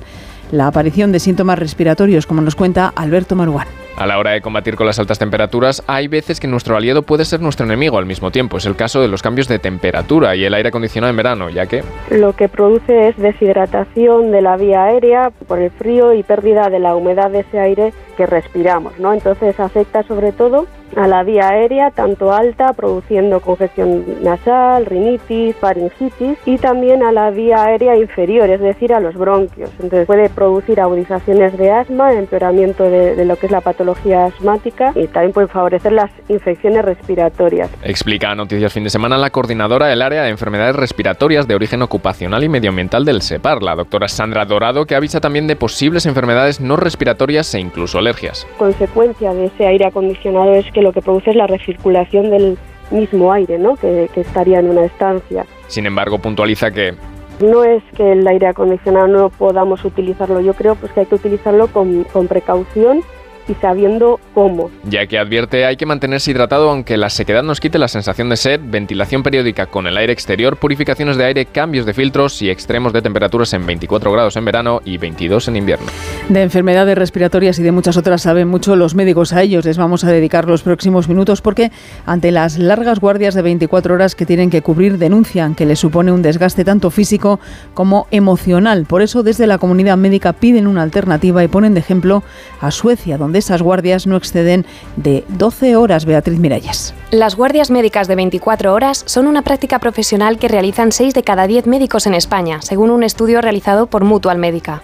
la 0.53 0.67
aparición 0.67 1.11
de 1.11 1.19
síntomas 1.19 1.59
respiratorios, 1.59 2.25
como 2.25 2.39
nos 2.39 2.55
cuenta 2.55 2.93
Alberto 2.95 3.35
Maruán. 3.35 3.78
A 3.97 4.07
la 4.07 4.17
hora 4.17 4.31
de 4.31 4.41
combatir 4.41 4.75
con 4.75 4.87
las 4.87 4.97
altas 4.97 5.19
temperaturas, 5.19 5.83
hay 5.87 6.07
veces 6.07 6.39
que 6.39 6.47
nuestro 6.47 6.77
aliado 6.77 7.01
puede 7.01 7.25
ser 7.25 7.41
nuestro 7.41 7.65
enemigo 7.65 7.97
al 7.97 8.05
mismo 8.05 8.31
tiempo. 8.31 8.57
Es 8.57 8.65
el 8.65 8.75
caso 8.75 9.01
de 9.01 9.09
los 9.09 9.21
cambios 9.21 9.47
de 9.47 9.59
temperatura 9.59 10.35
y 10.35 10.45
el 10.45 10.53
aire 10.53 10.69
acondicionado 10.69 11.11
en 11.11 11.17
verano, 11.17 11.49
ya 11.49 11.65
que... 11.65 11.83
Lo 12.09 12.33
que 12.33 12.47
produce 12.47 13.09
es 13.09 13.17
deshidratación 13.17 14.31
de 14.31 14.41
la 14.41 14.55
vía 14.55 14.85
aérea 14.85 15.31
por 15.47 15.59
el 15.59 15.71
frío 15.71 16.13
y 16.13 16.23
pérdida 16.23 16.69
de 16.69 16.79
la 16.79 16.95
humedad 16.95 17.29
de 17.29 17.39
ese 17.39 17.59
aire 17.59 17.93
que 18.15 18.25
respiramos, 18.25 18.97
¿no? 18.99 19.13
Entonces 19.13 19.59
afecta 19.59 20.03
sobre 20.03 20.31
todo 20.31 20.67
a 20.95 21.07
la 21.07 21.23
vía 21.23 21.49
aérea, 21.49 21.91
tanto 21.91 22.33
alta, 22.33 22.73
produciendo 22.73 23.39
congestión 23.39 24.05
nasal, 24.23 24.85
rinitis, 24.85 25.55
faringitis, 25.55 26.37
y 26.45 26.57
también 26.57 27.03
a 27.03 27.11
la 27.11 27.29
vía 27.31 27.63
aérea 27.63 27.95
inferior, 27.95 28.49
es 28.49 28.61
decir, 28.61 28.93
a 28.93 28.99
los 28.99 29.15
bronquios. 29.15 29.69
Entonces 29.81 30.05
puede 30.07 30.29
producir 30.29 30.79
agudizaciones 30.79 31.57
de 31.57 31.71
asma, 31.71 32.13
empeoramiento 32.13 32.83
de, 32.83 33.15
de 33.15 33.25
lo 33.25 33.35
que 33.35 33.47
es 33.47 33.51
la 33.51 33.61
patología 33.61 34.25
asmática 34.25 34.91
y 34.95 35.07
también 35.07 35.33
puede 35.33 35.47
favorecer 35.47 35.91
las 35.91 36.11
infecciones 36.27 36.83
respiratorias. 36.85 37.69
Explica 37.83 38.31
a 38.31 38.35
Noticias 38.35 38.73
Fin 38.73 38.83
de 38.83 38.89
Semana 38.89 39.17
la 39.17 39.29
coordinadora 39.29 39.87
del 39.87 40.01
área 40.01 40.23
de 40.23 40.29
enfermedades 40.29 40.75
respiratorias 40.75 41.47
de 41.47 41.55
origen 41.55 41.81
ocupacional 41.81 42.43
y 42.43 42.49
medioambiental 42.49 43.05
del 43.05 43.21
SEPAR, 43.21 43.61
la 43.61 43.75
doctora 43.75 44.07
Sandra 44.07 44.45
Dorado, 44.45 44.85
que 44.85 44.95
avisa 44.95 45.19
también 45.19 45.47
de 45.47 45.55
posibles 45.55 46.05
enfermedades 46.05 46.61
no 46.61 46.75
respiratorias 46.75 47.53
e 47.53 47.59
incluso 47.59 47.97
alergias. 47.97 48.47
Consecuencia 48.57 49.33
de 49.33 49.45
ese 49.45 49.65
aire 49.65 49.85
acondicionado 49.85 50.53
es 50.53 50.65
que 50.71 50.78
lo 50.81 50.93
que 50.93 51.01
produce 51.01 51.31
es 51.31 51.35
la 51.35 51.47
recirculación 51.47 52.29
del 52.29 52.57
mismo 52.91 53.31
aire 53.31 53.57
¿no? 53.59 53.75
que, 53.75 54.09
que 54.13 54.21
estaría 54.21 54.59
en 54.59 54.69
una 54.69 54.85
estancia. 54.85 55.45
Sin 55.67 55.85
embargo, 55.85 56.19
puntualiza 56.19 56.71
que 56.71 56.93
No 57.39 57.63
es 57.63 57.83
que 57.95 58.13
el 58.13 58.27
aire 58.27 58.47
acondicionado 58.47 59.07
no 59.07 59.29
podamos 59.29 59.85
utilizarlo, 59.85 60.41
yo 60.41 60.53
creo 60.53 60.75
pues 60.75 60.91
que 60.91 61.01
hay 61.01 61.05
que 61.05 61.15
utilizarlo 61.15 61.67
con, 61.67 62.03
con 62.05 62.27
precaución 62.27 63.01
y 63.49 63.55
sabiendo 63.55 64.19
cómo. 64.33 64.69
Ya 64.83 65.07
que 65.07 65.17
advierte 65.17 65.65
hay 65.65 65.77
que 65.77 65.85
mantenerse 65.85 66.31
hidratado 66.31 66.69
aunque 66.69 66.97
la 66.97 67.09
sequedad 67.09 67.43
nos 67.43 67.59
quite 67.59 67.79
la 67.79 67.87
sensación 67.87 68.29
de 68.29 68.37
sed, 68.37 68.59
ventilación 68.63 69.23
periódica 69.23 69.65
con 69.65 69.87
el 69.87 69.97
aire 69.97 70.13
exterior, 70.13 70.57
purificaciones 70.57 71.17
de 71.17 71.25
aire, 71.25 71.45
cambios 71.45 71.85
de 71.85 71.93
filtros 71.93 72.41
y 72.41 72.49
extremos 72.49 72.93
de 72.93 73.01
temperaturas 73.01 73.53
en 73.53 73.65
24 73.65 74.11
grados 74.11 74.35
en 74.35 74.45
verano 74.45 74.81
y 74.85 74.97
22 74.97 75.47
en 75.47 75.55
invierno. 75.55 75.87
De 76.29 76.41
enfermedades 76.41 76.97
respiratorias 76.97 77.59
y 77.59 77.63
de 77.63 77.71
muchas 77.71 77.97
otras 77.97 78.21
saben 78.21 78.47
mucho 78.47 78.75
los 78.75 78.95
médicos. 78.95 79.33
A 79.33 79.41
ellos 79.41 79.65
les 79.65 79.77
vamos 79.77 80.03
a 80.03 80.11
dedicar 80.11 80.47
los 80.47 80.61
próximos 80.61 81.09
minutos 81.09 81.41
porque 81.41 81.71
ante 82.05 82.31
las 82.31 82.57
largas 82.57 82.99
guardias 82.99 83.33
de 83.33 83.41
24 83.41 83.93
horas 83.93 84.15
que 84.15 84.25
tienen 84.25 84.49
que 84.49 84.61
cubrir 84.61 84.97
denuncian 84.97 85.55
que 85.55 85.65
les 85.65 85.79
supone 85.79 86.11
un 86.11 86.21
desgaste 86.21 86.63
tanto 86.63 86.91
físico 86.91 87.39
como 87.73 88.07
emocional. 88.11 88.85
Por 88.85 89.01
eso 89.01 89.23
desde 89.23 89.47
la 89.47 89.57
comunidad 89.57 89.97
médica 89.97 90.33
piden 90.33 90.67
una 90.67 90.83
alternativa 90.83 91.43
y 91.43 91.47
ponen 91.47 91.73
de 91.73 91.79
ejemplo 91.79 92.23
a 92.61 92.71
Suecia, 92.71 93.17
donde 93.17 93.38
esas 93.39 93.61
guardias 93.61 94.07
no 94.07 94.15
exceden 94.15 94.65
de 94.95 95.23
12 95.29 95.75
horas. 95.75 96.05
Beatriz 96.05 96.39
Miralles. 96.39 96.93
Las 97.11 97.35
guardias 97.35 97.71
médicas 97.71 98.07
de 98.07 98.15
24 98.15 98.73
horas 98.73 99.03
son 99.07 99.27
una 99.27 99.41
práctica 99.41 99.79
profesional 99.79 100.37
que 100.37 100.47
realizan 100.47 100.91
6 100.91 101.13
de 101.13 101.23
cada 101.23 101.47
10 101.47 101.65
médicos 101.65 102.05
en 102.05 102.13
España, 102.13 102.61
según 102.61 102.91
un 102.91 103.03
estudio 103.03 103.41
realizado 103.41 103.87
por 103.87 104.03
Mutual 104.03 104.37
Médica. 104.37 104.83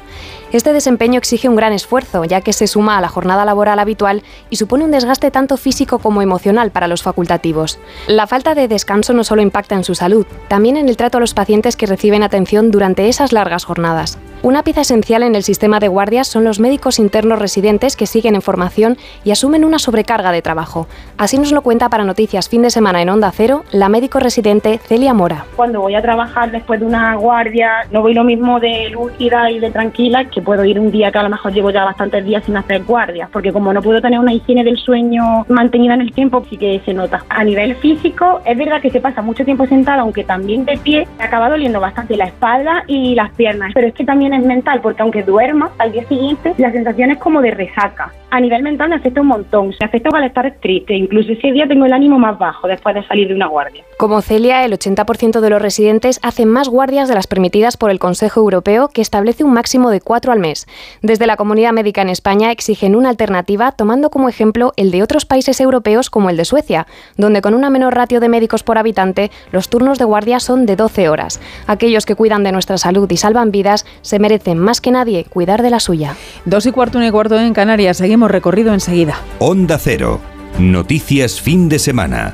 Este 0.55 0.71
desempeño 0.71 1.17
exige 1.17 1.49
un 1.49 1.57
gran 1.57 1.73
esfuerzo, 1.73 2.23
ya 2.23 2.39
que 2.39 2.53
se 2.53 2.67
suma 2.67 2.97
a 2.97 3.01
la 3.01 3.09
jornada 3.09 3.43
laboral 3.43 3.77
habitual 3.77 4.23
y 4.49 4.55
supone 4.55 4.85
un 4.85 4.91
desgaste 4.91 5.29
tanto 5.29 5.57
físico 5.57 5.99
como 5.99 6.21
emocional 6.21 6.71
para 6.71 6.87
los 6.87 7.03
facultativos. 7.03 7.77
La 8.07 8.25
falta 8.25 8.55
de 8.55 8.69
descanso 8.69 9.11
no 9.11 9.25
solo 9.25 9.41
impacta 9.41 9.75
en 9.75 9.83
su 9.83 9.95
salud, 9.95 10.25
también 10.47 10.77
en 10.77 10.87
el 10.87 10.95
trato 10.95 11.17
a 11.17 11.19
los 11.19 11.33
pacientes 11.33 11.75
que 11.75 11.87
reciben 11.87 12.23
atención 12.23 12.71
durante 12.71 13.09
esas 13.09 13.33
largas 13.33 13.65
jornadas. 13.65 14.17
Una 14.43 14.63
pieza 14.63 14.81
esencial 14.81 15.23
en 15.23 15.33
el 15.33 15.43
sistema 15.43 15.79
de 15.79 15.87
guardias 15.87 16.27
son 16.27 16.43
los 16.43 16.59
médicos 16.59 16.99
internos 16.99 17.39
residentes 17.39 17.95
que 17.95 18.05
siguen 18.05 18.35
en 18.35 18.43
formación 18.43 18.95
y 19.23 19.31
asumen 19.31 19.65
una 19.65 19.79
sobrecarga 19.79 20.31
de 20.31 20.43
trabajo. 20.43 20.87
Así 21.17 21.37
nos 21.37 21.51
lo 21.51 21.63
cuenta 21.63 21.89
para 21.89 22.03
Noticias 22.03 22.47
Fin 22.47 22.61
de 22.61 22.69
Semana 22.69 23.01
en 23.01 23.09
Onda 23.09 23.31
Cero 23.31 23.63
la 23.71 23.89
médico 23.89 24.19
residente 24.19 24.77
Celia 24.77 25.15
Mora. 25.15 25.45
Cuando 25.55 25.81
voy 25.81 25.95
a 25.95 26.01
trabajar 26.01 26.51
después 26.51 26.79
de 26.79 26.85
una 26.85 27.15
guardia, 27.15 27.87
no 27.91 28.01
voy 28.01 28.13
lo 28.13 28.23
mismo 28.23 28.59
de 28.59 28.89
lúcida 28.89 29.49
y 29.49 29.59
de 29.59 29.71
tranquila 29.71 30.25
que 30.25 30.43
puedo 30.45 30.63
ir 30.63 30.79
un 30.79 30.91
día 30.91 31.11
que 31.11 31.17
a 31.17 31.23
lo 31.23 31.29
mejor 31.29 31.51
llevo 31.51 31.71
ya 31.71 31.83
bastantes 31.83 32.23
días 32.23 32.43
sin 32.45 32.55
hacer 32.55 32.83
guardias, 32.83 33.29
porque 33.33 33.51
como 33.51 33.73
no 33.73 33.81
puedo 33.81 34.01
tener 34.01 34.19
una 34.19 34.33
higiene 34.33 34.63
del 34.63 34.77
sueño 34.77 35.45
mantenida 35.49 35.95
en 35.95 36.01
el 36.01 36.13
tiempo, 36.13 36.45
sí 36.49 36.57
que 36.57 36.81
se 36.85 36.93
nota. 36.93 37.25
A 37.27 37.43
nivel 37.43 37.75
físico, 37.75 38.41
es 38.45 38.57
verdad 38.57 38.81
que 38.81 38.91
se 38.91 39.01
pasa 39.01 39.21
mucho 39.21 39.43
tiempo 39.43 39.65
sentada, 39.67 40.03
aunque 40.03 40.23
también 40.23 40.63
de 40.63 40.77
pie, 40.77 41.07
me 41.17 41.25
acaba 41.25 41.49
doliendo 41.49 41.81
bastante 41.81 42.15
la 42.15 42.25
espalda 42.25 42.83
y 42.87 43.15
las 43.15 43.31
piernas, 43.31 43.71
pero 43.73 43.87
es 43.87 43.93
que 43.93 44.05
también 44.05 44.33
es 44.33 44.45
mental, 44.45 44.79
porque 44.81 45.01
aunque 45.01 45.23
duerma 45.23 45.71
al 45.79 45.91
día 45.91 46.07
siguiente, 46.07 46.53
la 46.57 46.71
sensación 46.71 47.11
es 47.11 47.17
como 47.17 47.41
de 47.41 47.51
resaca. 47.51 48.13
a 48.31 48.39
nivel 48.39 48.63
mental 48.63 48.89
me 48.89 48.95
afecta 48.95 49.21
un 49.21 49.27
montón. 49.27 49.73
Me 49.79 49.85
afecta 49.85 50.09
al 50.13 50.25
estar 50.25 50.53
triste. 50.61 50.93
Incluso 50.93 51.31
ese 51.31 51.51
día 51.51 51.67
tengo 51.67 51.85
el 51.85 51.93
ánimo 51.93 52.19
más 52.19 52.37
bajo 52.37 52.67
después 52.67 52.93
de 52.95 53.03
salir 53.07 53.29
de 53.29 53.33
una 53.33 53.47
guardia. 53.47 53.83
Como 53.97 54.21
Celia, 54.21 54.63
el 54.65 54.73
80% 54.73 55.39
de 55.39 55.49
los 55.49 55.61
residentes 55.61 56.19
hacen 56.21 56.49
más 56.49 56.69
guardias 56.69 57.07
de 57.07 57.15
las 57.15 57.27
permitidas 57.27 57.77
por 57.77 57.91
el 57.91 57.99
Consejo 57.99 58.41
Europeo, 58.41 58.89
que 58.89 59.01
establece 59.01 59.43
un 59.43 59.53
máximo 59.53 59.89
de 59.89 60.01
cuatro 60.01 60.24
al 60.31 60.39
mes. 60.39 60.67
Desde 61.01 61.27
la 61.27 61.37
comunidad 61.37 61.73
médica 61.73 62.01
en 62.01 62.09
España 62.09 62.51
exigen 62.51 62.95
una 62.95 63.09
alternativa, 63.09 63.71
tomando 63.71 64.09
como 64.09 64.29
ejemplo 64.29 64.73
el 64.77 64.91
de 64.91 65.03
otros 65.03 65.25
países 65.25 65.59
europeos 65.59 66.09
como 66.09 66.29
el 66.29 66.37
de 66.37 66.45
Suecia, 66.45 66.87
donde 67.17 67.41
con 67.41 67.53
una 67.53 67.69
menor 67.69 67.95
ratio 67.95 68.19
de 68.19 68.29
médicos 68.29 68.63
por 68.63 68.77
habitante, 68.77 69.31
los 69.51 69.69
turnos 69.69 69.99
de 69.99 70.05
guardia 70.05 70.39
son 70.39 70.65
de 70.65 70.75
12 70.75 71.09
horas. 71.09 71.39
Aquellos 71.67 72.05
que 72.05 72.15
cuidan 72.15 72.43
de 72.43 72.51
nuestra 72.51 72.77
salud 72.77 73.09
y 73.09 73.17
salvan 73.17 73.51
vidas 73.51 73.85
se 74.01 74.19
merecen 74.19 74.57
más 74.59 74.81
que 74.81 74.91
nadie 74.91 75.25
cuidar 75.25 75.61
de 75.61 75.69
la 75.69 75.79
suya. 75.79 76.15
Dos 76.45 76.65
y 76.65 76.71
cuarto, 76.71 76.97
una 76.97 77.07
y 77.07 77.11
cuarto 77.11 77.39
en 77.39 77.53
Canarias. 77.53 77.97
Seguimos 77.97 78.31
recorrido 78.31 78.73
enseguida. 78.73 79.19
Onda 79.39 79.77
Cero. 79.77 80.19
Noticias 80.59 81.41
fin 81.41 81.67
de 81.67 81.79
semana. 81.79 82.33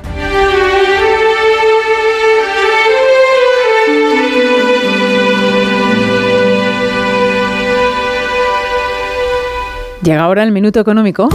Llega 10.02 10.22
ahora 10.24 10.42
el 10.42 10.50
minuto 10.50 10.80
económico. 10.80 11.28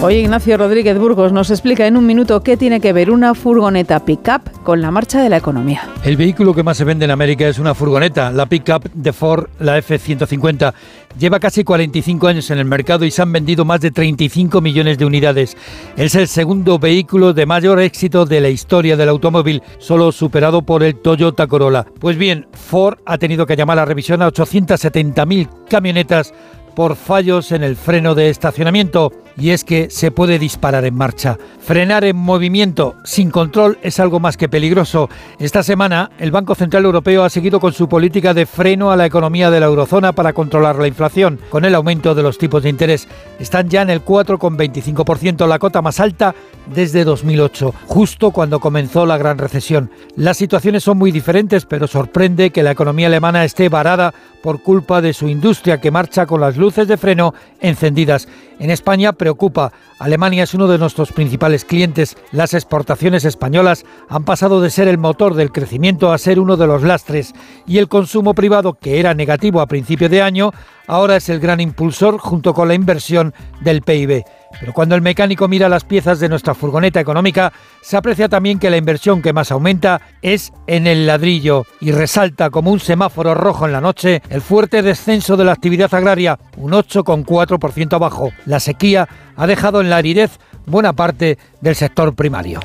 Hoy 0.00 0.14
Ignacio 0.14 0.56
Rodríguez 0.56 0.96
Burgos 0.96 1.32
nos 1.32 1.50
explica 1.50 1.84
en 1.88 1.96
un 1.96 2.06
minuto 2.06 2.40
qué 2.44 2.56
tiene 2.56 2.80
que 2.80 2.92
ver 2.92 3.10
una 3.10 3.34
furgoneta 3.34 4.04
pick-up 4.04 4.62
con 4.62 4.80
la 4.80 4.92
marcha 4.92 5.20
de 5.20 5.28
la 5.28 5.38
economía. 5.38 5.88
El 6.04 6.16
vehículo 6.16 6.54
que 6.54 6.62
más 6.62 6.76
se 6.76 6.84
vende 6.84 7.04
en 7.04 7.10
América 7.10 7.48
es 7.48 7.58
una 7.58 7.74
furgoneta, 7.74 8.30
la 8.30 8.46
pick-up 8.46 8.88
de 8.94 9.12
Ford, 9.12 9.48
la 9.58 9.76
F-150. 9.78 10.72
Lleva 11.18 11.40
casi 11.40 11.64
45 11.64 12.28
años 12.28 12.48
en 12.52 12.58
el 12.58 12.64
mercado 12.64 13.04
y 13.04 13.10
se 13.10 13.22
han 13.22 13.32
vendido 13.32 13.64
más 13.64 13.80
de 13.80 13.90
35 13.90 14.60
millones 14.60 14.98
de 14.98 15.04
unidades. 15.04 15.56
Es 15.96 16.14
el 16.14 16.28
segundo 16.28 16.78
vehículo 16.78 17.32
de 17.32 17.46
mayor 17.46 17.80
éxito 17.80 18.24
de 18.24 18.40
la 18.40 18.50
historia 18.50 18.96
del 18.96 19.08
automóvil, 19.08 19.64
solo 19.78 20.12
superado 20.12 20.62
por 20.62 20.84
el 20.84 20.94
Toyota 20.94 21.48
Corolla. 21.48 21.86
Pues 21.98 22.16
bien, 22.16 22.46
Ford 22.52 22.98
ha 23.04 23.18
tenido 23.18 23.46
que 23.46 23.56
llamar 23.56 23.80
a 23.80 23.84
revisión 23.84 24.22
a 24.22 24.28
870.000 24.28 25.48
camionetas 25.68 26.32
por 26.78 26.94
fallos 26.94 27.50
en 27.50 27.64
el 27.64 27.74
freno 27.74 28.14
de 28.14 28.30
estacionamiento 28.30 29.10
y 29.36 29.50
es 29.50 29.64
que 29.64 29.90
se 29.90 30.12
puede 30.12 30.38
disparar 30.38 30.84
en 30.84 30.94
marcha. 30.94 31.36
Frenar 31.60 32.04
en 32.04 32.16
movimiento 32.16 32.94
sin 33.04 33.30
control 33.30 33.78
es 33.82 33.98
algo 33.98 34.20
más 34.20 34.36
que 34.36 34.48
peligroso. 34.48 35.08
Esta 35.40 35.64
semana 35.64 36.10
el 36.18 36.30
Banco 36.30 36.54
Central 36.54 36.84
Europeo 36.84 37.24
ha 37.24 37.30
seguido 37.30 37.58
con 37.58 37.72
su 37.72 37.88
política 37.88 38.32
de 38.32 38.46
freno 38.46 38.92
a 38.92 38.96
la 38.96 39.06
economía 39.06 39.50
de 39.50 39.58
la 39.60 39.66
eurozona 39.66 40.12
para 40.12 40.32
controlar 40.32 40.76
la 40.76 40.86
inflación, 40.88 41.40
con 41.50 41.64
el 41.64 41.74
aumento 41.74 42.14
de 42.14 42.22
los 42.22 42.38
tipos 42.38 42.62
de 42.62 42.70
interés. 42.70 43.08
Están 43.40 43.68
ya 43.68 43.82
en 43.82 43.90
el 43.90 44.04
4,25%, 44.04 45.46
la 45.46 45.58
cota 45.58 45.82
más 45.82 46.00
alta 46.00 46.34
desde 46.74 47.04
2008, 47.04 47.74
justo 47.86 48.30
cuando 48.30 48.60
comenzó 48.60 49.04
la 49.04 49.18
gran 49.18 49.38
recesión. 49.38 49.90
Las 50.16 50.36
situaciones 50.36 50.84
son 50.84 50.98
muy 50.98 51.12
diferentes, 51.12 51.64
pero 51.64 51.86
sorprende 51.86 52.50
que 52.50 52.62
la 52.62 52.72
economía 52.72 53.08
alemana 53.08 53.44
esté 53.44 53.68
varada 53.68 54.14
por 54.42 54.62
culpa 54.62 55.00
de 55.00 55.12
su 55.12 55.28
industria 55.28 55.80
que 55.80 55.90
marcha 55.90 56.26
con 56.26 56.40
las 56.40 56.56
luces 56.68 56.86
de 56.86 56.98
freno 56.98 57.32
encendidas. 57.60 58.28
En 58.58 58.70
España 58.70 59.14
preocupa. 59.14 59.72
Alemania 59.98 60.42
es 60.42 60.52
uno 60.52 60.68
de 60.68 60.76
nuestros 60.76 61.12
principales 61.12 61.64
clientes. 61.64 62.14
Las 62.30 62.52
exportaciones 62.52 63.24
españolas 63.24 63.86
han 64.10 64.26
pasado 64.26 64.60
de 64.60 64.68
ser 64.68 64.86
el 64.86 64.98
motor 64.98 65.32
del 65.32 65.50
crecimiento 65.50 66.12
a 66.12 66.18
ser 66.18 66.38
uno 66.38 66.58
de 66.58 66.66
los 66.66 66.82
lastres. 66.82 67.32
Y 67.66 67.78
el 67.78 67.88
consumo 67.88 68.34
privado, 68.34 68.74
que 68.74 69.00
era 69.00 69.14
negativo 69.14 69.62
a 69.62 69.66
principio 69.66 70.10
de 70.10 70.20
año, 70.20 70.52
ahora 70.86 71.16
es 71.16 71.30
el 71.30 71.40
gran 71.40 71.58
impulsor 71.58 72.18
junto 72.18 72.52
con 72.52 72.68
la 72.68 72.74
inversión 72.74 73.32
del 73.62 73.80
PIB. 73.80 74.24
Pero 74.60 74.72
cuando 74.72 74.94
el 74.94 75.02
mecánico 75.02 75.48
mira 75.48 75.68
las 75.68 75.84
piezas 75.84 76.20
de 76.20 76.28
nuestra 76.28 76.54
furgoneta 76.54 77.00
económica, 77.00 77.52
se 77.82 77.96
aprecia 77.96 78.28
también 78.28 78.58
que 78.58 78.70
la 78.70 78.76
inversión 78.76 79.22
que 79.22 79.32
más 79.32 79.52
aumenta 79.52 80.00
es 80.22 80.52
en 80.66 80.86
el 80.86 81.06
ladrillo 81.06 81.66
y 81.80 81.92
resalta 81.92 82.50
como 82.50 82.70
un 82.70 82.80
semáforo 82.80 83.34
rojo 83.34 83.66
en 83.66 83.72
la 83.72 83.80
noche 83.80 84.22
el 84.30 84.40
fuerte 84.40 84.82
descenso 84.82 85.36
de 85.36 85.44
la 85.44 85.52
actividad 85.52 85.92
agraria, 85.94 86.38
un 86.56 86.72
8,4% 86.72 87.92
abajo. 87.94 88.32
La 88.46 88.60
sequía 88.60 89.08
ha 89.36 89.46
dejado 89.46 89.80
en 89.80 89.90
la 89.90 89.96
aridez 89.96 90.38
buena 90.66 90.92
parte 90.92 91.38
del 91.60 91.74
sector 91.74 92.14
primario. 92.14 92.60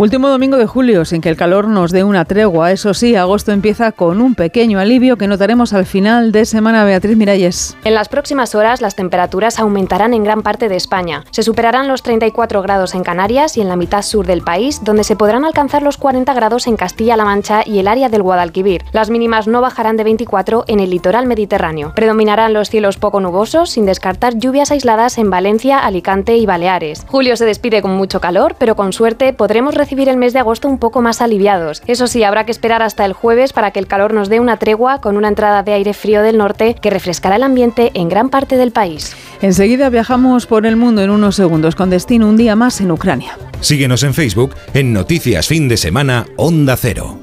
Último 0.00 0.30
domingo 0.30 0.56
de 0.56 0.64
julio, 0.64 1.04
sin 1.04 1.20
que 1.20 1.28
el 1.28 1.36
calor 1.36 1.68
nos 1.68 1.92
dé 1.92 2.04
una 2.04 2.24
tregua. 2.24 2.72
Eso 2.72 2.94
sí, 2.94 3.16
agosto 3.16 3.52
empieza 3.52 3.92
con 3.92 4.22
un 4.22 4.34
pequeño 4.34 4.78
alivio 4.78 5.18
que 5.18 5.26
notaremos 5.26 5.74
al 5.74 5.84
final 5.84 6.32
de 6.32 6.46
semana. 6.46 6.86
Beatriz 6.86 7.18
Miralles. 7.18 7.76
En 7.84 7.92
las 7.92 8.08
próximas 8.08 8.54
horas 8.54 8.80
las 8.80 8.96
temperaturas 8.96 9.58
aumentarán 9.58 10.14
en 10.14 10.24
gran 10.24 10.40
parte 10.40 10.70
de 10.70 10.76
España. 10.76 11.26
Se 11.32 11.42
superarán 11.42 11.86
los 11.86 12.02
34 12.02 12.62
grados 12.62 12.94
en 12.94 13.04
Canarias 13.04 13.58
y 13.58 13.60
en 13.60 13.68
la 13.68 13.76
mitad 13.76 14.00
sur 14.00 14.26
del 14.26 14.40
país, 14.40 14.82
donde 14.82 15.04
se 15.04 15.16
podrán 15.16 15.44
alcanzar 15.44 15.82
los 15.82 15.98
40 15.98 16.32
grados 16.32 16.66
en 16.66 16.76
Castilla-La 16.76 17.26
Mancha 17.26 17.62
y 17.66 17.78
el 17.78 17.86
área 17.86 18.08
del 18.08 18.22
Guadalquivir. 18.22 18.84
Las 18.92 19.10
mínimas 19.10 19.48
no 19.48 19.60
bajarán 19.60 19.98
de 19.98 20.04
24 20.04 20.64
en 20.66 20.80
el 20.80 20.88
litoral 20.88 21.26
mediterráneo. 21.26 21.92
Predominarán 21.94 22.54
los 22.54 22.70
cielos 22.70 22.96
poco 22.96 23.20
nubosos, 23.20 23.68
sin 23.68 23.84
descartar 23.84 24.38
lluvias 24.38 24.70
aisladas 24.70 25.18
en 25.18 25.28
Valencia, 25.28 25.78
Alicante 25.78 26.38
y 26.38 26.46
Baleares. 26.46 27.04
Julio 27.06 27.36
se 27.36 27.44
despide 27.44 27.82
con 27.82 27.90
mucho 27.90 28.18
calor, 28.18 28.56
pero 28.58 28.76
con 28.76 28.94
suerte 28.94 29.34
podremos 29.34 29.74
recibir 29.74 29.89
el 30.08 30.16
mes 30.16 30.32
de 30.32 30.38
agosto 30.38 30.68
un 30.68 30.78
poco 30.78 31.02
más 31.02 31.20
aliviados. 31.20 31.82
Eso 31.86 32.06
sí, 32.06 32.22
habrá 32.22 32.44
que 32.44 32.52
esperar 32.52 32.82
hasta 32.82 33.04
el 33.04 33.12
jueves 33.12 33.52
para 33.52 33.70
que 33.70 33.78
el 33.80 33.86
calor 33.86 34.14
nos 34.14 34.28
dé 34.28 34.40
una 34.40 34.56
tregua 34.56 35.00
con 35.00 35.16
una 35.16 35.28
entrada 35.28 35.62
de 35.62 35.72
aire 35.72 35.94
frío 35.94 36.22
del 36.22 36.38
norte 36.38 36.74
que 36.80 36.90
refrescará 36.90 37.36
el 37.36 37.42
ambiente 37.42 37.90
en 37.94 38.08
gran 38.08 38.30
parte 38.30 38.56
del 38.56 38.70
país. 38.70 39.14
Enseguida 39.42 39.88
viajamos 39.88 40.46
por 40.46 40.66
el 40.66 40.76
mundo 40.76 41.02
en 41.02 41.10
unos 41.10 41.36
segundos 41.36 41.74
con 41.74 41.90
destino 41.90 42.28
un 42.28 42.36
día 42.36 42.56
más 42.56 42.80
en 42.80 42.90
Ucrania. 42.90 43.36
Síguenos 43.60 44.02
en 44.02 44.14
Facebook 44.14 44.54
en 44.74 44.92
Noticias 44.92 45.48
Fin 45.48 45.68
de 45.68 45.76
Semana 45.76 46.26
Onda 46.36 46.76
Cero. 46.76 47.18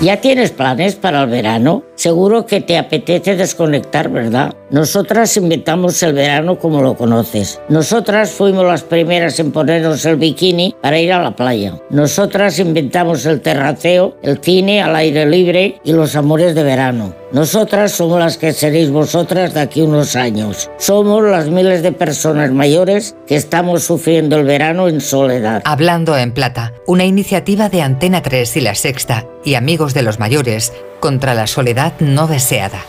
¿Ya 0.00 0.20
tienes 0.20 0.50
planes 0.50 0.96
para 0.96 1.22
el 1.22 1.30
verano? 1.30 1.82
Seguro 1.96 2.44
que 2.44 2.60
te 2.60 2.76
apetece 2.76 3.36
desconectar, 3.36 4.10
¿verdad? 4.10 4.54
Nosotras 4.70 5.36
inventamos 5.36 6.02
el 6.02 6.14
verano 6.14 6.58
como 6.58 6.82
lo 6.82 6.96
conoces. 6.96 7.60
Nosotras 7.68 8.30
fuimos 8.30 8.66
las 8.66 8.82
primeras 8.82 9.38
en 9.38 9.52
ponernos 9.52 10.04
el 10.04 10.16
bikini 10.16 10.74
para 10.82 10.98
ir 10.98 11.12
a 11.12 11.22
la 11.22 11.36
playa. 11.36 11.80
Nosotras 11.90 12.58
inventamos 12.58 13.24
el 13.26 13.40
terraceo, 13.40 14.16
el 14.22 14.38
cine 14.38 14.82
al 14.82 14.96
aire 14.96 15.26
libre 15.26 15.80
y 15.84 15.92
los 15.92 16.16
amores 16.16 16.54
de 16.54 16.64
verano. 16.64 17.14
Nosotras 17.32 17.92
somos 17.92 18.18
las 18.18 18.38
que 18.38 18.52
seréis 18.52 18.90
vosotras 18.90 19.54
de 19.54 19.60
aquí 19.60 19.80
unos 19.80 20.16
años. 20.16 20.70
Somos 20.78 21.22
las 21.24 21.48
miles 21.48 21.82
de 21.82 21.92
personas 21.92 22.50
mayores 22.50 23.16
que 23.26 23.36
estamos 23.36 23.84
sufriendo 23.84 24.36
el 24.36 24.44
verano 24.44 24.88
en 24.88 25.00
soledad. 25.00 25.62
Hablando 25.64 26.16
en 26.16 26.32
Plata, 26.32 26.72
una 26.86 27.04
iniciativa 27.04 27.68
de 27.68 27.82
Antena 27.82 28.22
3 28.22 28.56
y 28.56 28.60
La 28.60 28.74
Sexta 28.74 29.26
y 29.44 29.54
Amigos 29.54 29.94
de 29.94 30.02
los 30.02 30.18
Mayores 30.18 30.72
contra 31.04 31.34
la 31.34 31.46
soledad 31.46 31.92
no 32.00 32.26
deseada. 32.26 32.80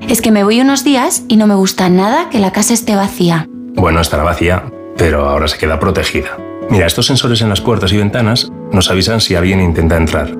Es 0.00 0.20
que 0.20 0.32
me 0.32 0.42
voy 0.42 0.60
unos 0.60 0.82
días 0.82 1.22
y 1.28 1.36
no 1.36 1.46
me 1.46 1.54
gusta 1.54 1.88
nada 1.88 2.28
que 2.28 2.40
la 2.40 2.50
casa 2.50 2.74
esté 2.74 2.96
vacía. 2.96 3.46
Bueno, 3.76 4.00
estará 4.00 4.24
vacía, 4.24 4.64
pero 4.96 5.28
ahora 5.28 5.46
se 5.46 5.58
queda 5.58 5.78
protegida. 5.78 6.36
Mira, 6.70 6.88
estos 6.88 7.06
sensores 7.06 7.40
en 7.40 7.50
las 7.50 7.60
puertas 7.60 7.92
y 7.92 7.98
ventanas 7.98 8.50
nos 8.72 8.90
avisan 8.90 9.20
si 9.20 9.36
alguien 9.36 9.60
intenta 9.60 9.96
entrar. 9.96 10.36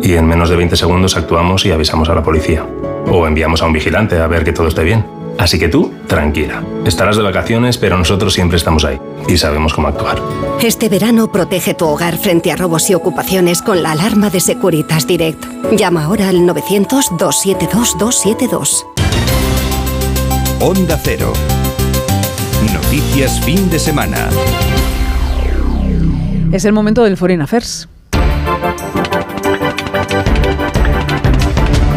Y 0.00 0.14
en 0.14 0.26
menos 0.26 0.48
de 0.48 0.56
20 0.56 0.76
segundos 0.76 1.14
actuamos 1.14 1.66
y 1.66 1.72
avisamos 1.72 2.08
a 2.08 2.14
la 2.14 2.22
policía. 2.22 2.64
O 3.08 3.26
enviamos 3.26 3.60
a 3.60 3.66
un 3.66 3.74
vigilante 3.74 4.18
a 4.18 4.26
ver 4.28 4.44
que 4.44 4.54
todo 4.54 4.68
esté 4.68 4.84
bien. 4.84 5.04
Así 5.38 5.58
que 5.58 5.68
tú, 5.68 5.90
tranquila. 6.06 6.62
Estarás 6.84 7.16
de 7.16 7.22
vacaciones, 7.22 7.78
pero 7.78 7.96
nosotros 7.98 8.34
siempre 8.34 8.58
estamos 8.58 8.84
ahí 8.84 9.00
y 9.28 9.38
sabemos 9.38 9.74
cómo 9.74 9.88
actuar. 9.88 10.22
Este 10.60 10.88
verano 10.88 11.32
protege 11.32 11.74
tu 11.74 11.86
hogar 11.86 12.16
frente 12.18 12.52
a 12.52 12.56
robos 12.56 12.88
y 12.90 12.94
ocupaciones 12.94 13.60
con 13.62 13.82
la 13.82 13.90
alarma 13.92 14.30
de 14.30 14.38
Securitas 14.40 15.06
Direct. 15.06 15.44
Llama 15.72 16.04
ahora 16.04 16.28
al 16.28 16.46
900-272-272. 16.46 18.84
Onda 20.60 21.00
Cero. 21.02 21.32
Noticias 22.72 23.40
Fin 23.40 23.68
de 23.68 23.80
Semana. 23.80 24.28
Es 26.52 26.64
el 26.64 26.72
momento 26.72 27.02
del 27.02 27.16
Foreign 27.16 27.42
Affairs. 27.42 27.88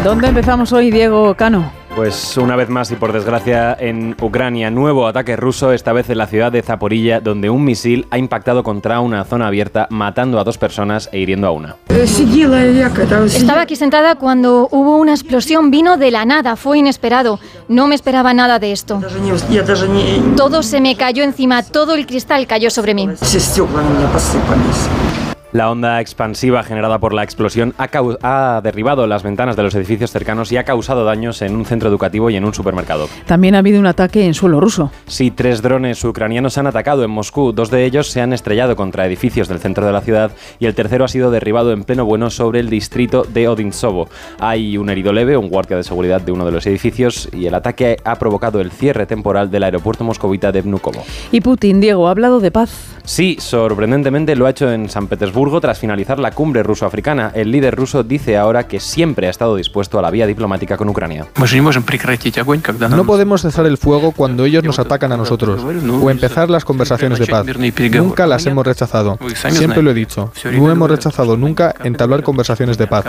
¿Dónde 0.02 0.26
empezamos 0.28 0.72
hoy, 0.72 0.90
Diego 0.90 1.36
Cano? 1.36 1.70
Pues 1.96 2.36
una 2.36 2.56
vez 2.56 2.68
más 2.68 2.90
y 2.90 2.94
por 2.96 3.14
desgracia 3.14 3.74
en 3.80 4.14
Ucrania, 4.20 4.70
nuevo 4.70 5.06
ataque 5.06 5.34
ruso, 5.34 5.72
esta 5.72 5.94
vez 5.94 6.10
en 6.10 6.18
la 6.18 6.26
ciudad 6.26 6.52
de 6.52 6.60
Zaporilla, 6.60 7.20
donde 7.20 7.48
un 7.48 7.64
misil 7.64 8.06
ha 8.10 8.18
impactado 8.18 8.62
contra 8.62 9.00
una 9.00 9.24
zona 9.24 9.46
abierta, 9.46 9.86
matando 9.88 10.38
a 10.38 10.44
dos 10.44 10.58
personas 10.58 11.08
e 11.10 11.20
hiriendo 11.20 11.46
a 11.46 11.52
una. 11.52 11.76
Estaba 13.24 13.62
aquí 13.62 13.76
sentada 13.76 14.16
cuando 14.16 14.68
hubo 14.70 14.98
una 14.98 15.12
explosión, 15.12 15.70
vino 15.70 15.96
de 15.96 16.10
la 16.10 16.26
nada, 16.26 16.56
fue 16.56 16.76
inesperado. 16.76 17.40
No 17.68 17.86
me 17.86 17.94
esperaba 17.94 18.34
nada 18.34 18.58
de 18.58 18.72
esto. 18.72 19.00
Todo 20.36 20.62
se 20.62 20.82
me 20.82 20.96
cayó 20.96 21.24
encima, 21.24 21.62
todo 21.62 21.94
el 21.94 22.06
cristal 22.06 22.46
cayó 22.46 22.68
sobre 22.68 22.92
mí. 22.92 23.08
La 25.56 25.70
onda 25.70 26.02
expansiva 26.02 26.62
generada 26.62 26.98
por 26.98 27.14
la 27.14 27.22
explosión 27.22 27.72
ha, 27.78 27.88
ha, 28.20 28.60
derribado 28.60 29.06
las 29.06 29.22
ventanas 29.22 29.56
de 29.56 29.62
los 29.62 29.74
edificios 29.74 30.10
cercanos 30.10 30.52
y 30.52 30.58
ha 30.58 30.64
causado 30.64 31.06
daños 31.06 31.40
en 31.40 31.56
un 31.56 31.64
centro 31.64 31.88
educativo 31.88 32.28
y 32.28 32.36
en 32.36 32.44
un 32.44 32.52
supermercado. 32.52 33.08
También 33.24 33.54
ha 33.54 33.60
habido 33.60 33.80
un 33.80 33.86
ataque 33.86 34.26
en 34.26 34.34
suelo 34.34 34.60
ruso. 34.60 34.90
Sí, 35.06 35.30
tres 35.30 35.62
drones 35.62 36.04
ucranianos 36.04 36.58
han 36.58 36.66
atacado 36.66 37.04
en 37.04 37.10
Moscú. 37.10 37.52
Dos 37.52 37.70
de 37.70 37.86
ellos 37.86 38.10
se 38.10 38.20
han 38.20 38.34
estrellado 38.34 38.76
contra 38.76 39.06
edificios 39.06 39.48
del 39.48 39.58
centro 39.58 39.86
de 39.86 39.92
la 39.92 40.02
ciudad 40.02 40.32
y 40.58 40.66
el 40.66 40.74
tercero 40.74 41.06
ha 41.06 41.08
sido 41.08 41.30
derribado 41.30 41.72
en 41.72 41.84
pleno 41.84 42.04
bueno 42.04 42.28
sobre 42.28 42.60
el 42.60 42.68
distrito 42.68 43.24
de 43.24 43.48
Odinsovo. 43.48 44.10
Hay 44.38 44.76
un 44.76 44.90
herido 44.90 45.14
leve, 45.14 45.38
un 45.38 45.48
guardia 45.48 45.78
de 45.78 45.84
seguridad 45.84 46.20
de 46.20 46.32
uno 46.32 46.44
de 46.44 46.52
los 46.52 46.66
edificios 46.66 47.30
y 47.32 47.46
el 47.46 47.54
ataque 47.54 47.96
ha 48.04 48.16
provocado 48.16 48.60
el 48.60 48.70
cierre 48.70 49.06
temporal 49.06 49.50
del 49.50 49.62
aeropuerto 49.62 50.04
moscovita 50.04 50.52
de 50.52 50.60
Vnukovo. 50.60 51.02
Y 51.32 51.40
Putin, 51.40 51.80
Diego, 51.80 52.08
ha 52.08 52.10
hablado 52.10 52.40
de 52.40 52.50
paz. 52.50 52.95
Sí, 53.06 53.36
sorprendentemente 53.40 54.34
lo 54.34 54.46
ha 54.46 54.50
hecho 54.50 54.70
en 54.70 54.90
San 54.90 55.06
Petersburgo 55.06 55.60
tras 55.60 55.78
finalizar 55.78 56.18
la 56.18 56.32
cumbre 56.32 56.64
ruso-africana. 56.64 57.30
El 57.34 57.52
líder 57.52 57.76
ruso 57.76 58.02
dice 58.02 58.36
ahora 58.36 58.66
que 58.66 58.80
siempre 58.80 59.28
ha 59.28 59.30
estado 59.30 59.54
dispuesto 59.54 59.98
a 59.98 60.02
la 60.02 60.10
vía 60.10 60.26
diplomática 60.26 60.76
con 60.76 60.88
Ucrania. 60.88 61.26
No 62.90 63.04
podemos 63.06 63.42
cesar 63.42 63.64
el 63.66 63.78
fuego 63.78 64.10
cuando 64.10 64.44
ellos 64.44 64.64
nos 64.64 64.78
atacan 64.80 65.12
a 65.12 65.16
nosotros 65.16 65.62
o 65.62 66.10
empezar 66.10 66.50
las 66.50 66.64
conversaciones 66.64 67.20
de 67.20 67.26
paz. 67.26 67.46
Nunca 67.92 68.26
las 68.26 68.44
hemos 68.46 68.66
rechazado. 68.66 69.18
Siempre 69.50 69.82
lo 69.82 69.92
he 69.92 69.94
dicho. 69.94 70.32
No 70.52 70.70
hemos 70.70 70.90
rechazado 70.90 71.36
nunca 71.36 71.74
entablar 71.84 72.22
conversaciones 72.24 72.76
de 72.76 72.86
paz. 72.88 73.04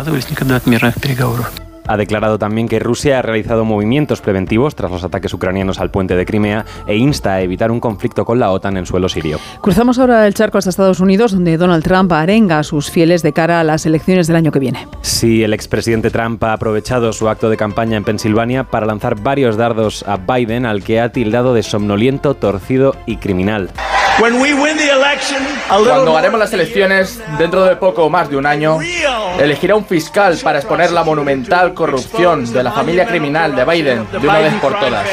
Ha 1.88 1.98
declarado 1.98 2.38
también 2.38 2.68
que 2.68 2.80
Rusia 2.80 3.20
ha 3.20 3.22
realizado 3.22 3.66
movimientos 3.66 4.22
preventivos 4.22 4.76
tras 4.76 4.92
los 4.92 5.04
ataques 5.04 5.34
ucranianos 5.34 5.80
al 5.80 5.92
puente 5.92 6.16
de 6.16 6.26
Crimea 6.26 6.66
e 6.86 6.98
insta 6.98 7.34
a 7.34 7.42
evitar 7.42 7.72
un 7.72 7.80
conflicto 7.80 8.26
con 8.26 8.40
la 8.40 8.52
OTAN 8.52 8.78
en 8.78 8.86
suelo 8.86 9.10
sirio. 9.10 9.40
Cruzamos 9.62 10.00
ahora 10.00 10.28
el 10.28 10.34
charco 10.34 10.58
hasta 10.58 10.70
Estados 10.70 11.00
Unidos, 11.00 11.32
donde 11.32 11.58
Donald 11.58 11.84
Trump 11.84 12.12
arenga 12.12 12.60
a 12.60 12.64
sus 12.64 12.92
fieles 12.92 13.24
de 13.24 13.34
cara 13.34 13.60
a 13.60 13.64
las 13.64 13.86
elecciones 13.86 14.28
del 14.28 14.36
año 14.36 14.52
que 14.52 14.60
viene. 14.60 14.88
Sí, 15.02 15.44
el 15.44 15.54
expresidente 15.54 16.10
Trump 16.10 16.44
ha 16.44 16.54
aprovechado 16.54 17.14
su 17.14 17.30
acto 17.30 17.50
de 17.50 17.58
campaña 17.58 17.98
en 17.98 18.04
Pensilvania 18.04 18.66
para 18.66 18.86
lanzar 18.86 19.22
varios 19.22 19.58
dardos 19.58 20.04
a 20.08 20.18
Biden, 20.18 20.66
al 20.66 20.84
que 20.84 21.00
ha 21.00 21.12
tildado 21.12 21.54
de 21.54 21.64
somnoliento, 21.64 22.34
torcido 22.34 22.96
y 23.06 23.18
criminal. 23.18 23.70
Cuando 25.68 26.14
ganemos 26.14 26.40
las 26.40 26.54
elecciones, 26.54 27.22
dentro 27.38 27.64
de 27.66 27.76
poco 27.76 28.04
o 28.06 28.10
más 28.10 28.30
de 28.30 28.38
un 28.38 28.46
año, 28.46 28.80
elegirá 29.40 29.76
un 29.76 29.86
fiscal 29.86 30.38
para 30.44 30.60
exponer 30.60 30.92
la 30.92 31.04
monumental 31.04 31.74
corrupción 31.74 32.52
de 32.52 32.64
la 32.64 32.72
familia 32.72 33.06
criminal 33.06 33.56
de 33.56 33.66
Biden 33.66 34.08
de 34.12 34.18
una 34.18 34.40
vez 34.40 34.54
por 34.56 34.80
todas. 34.80 35.08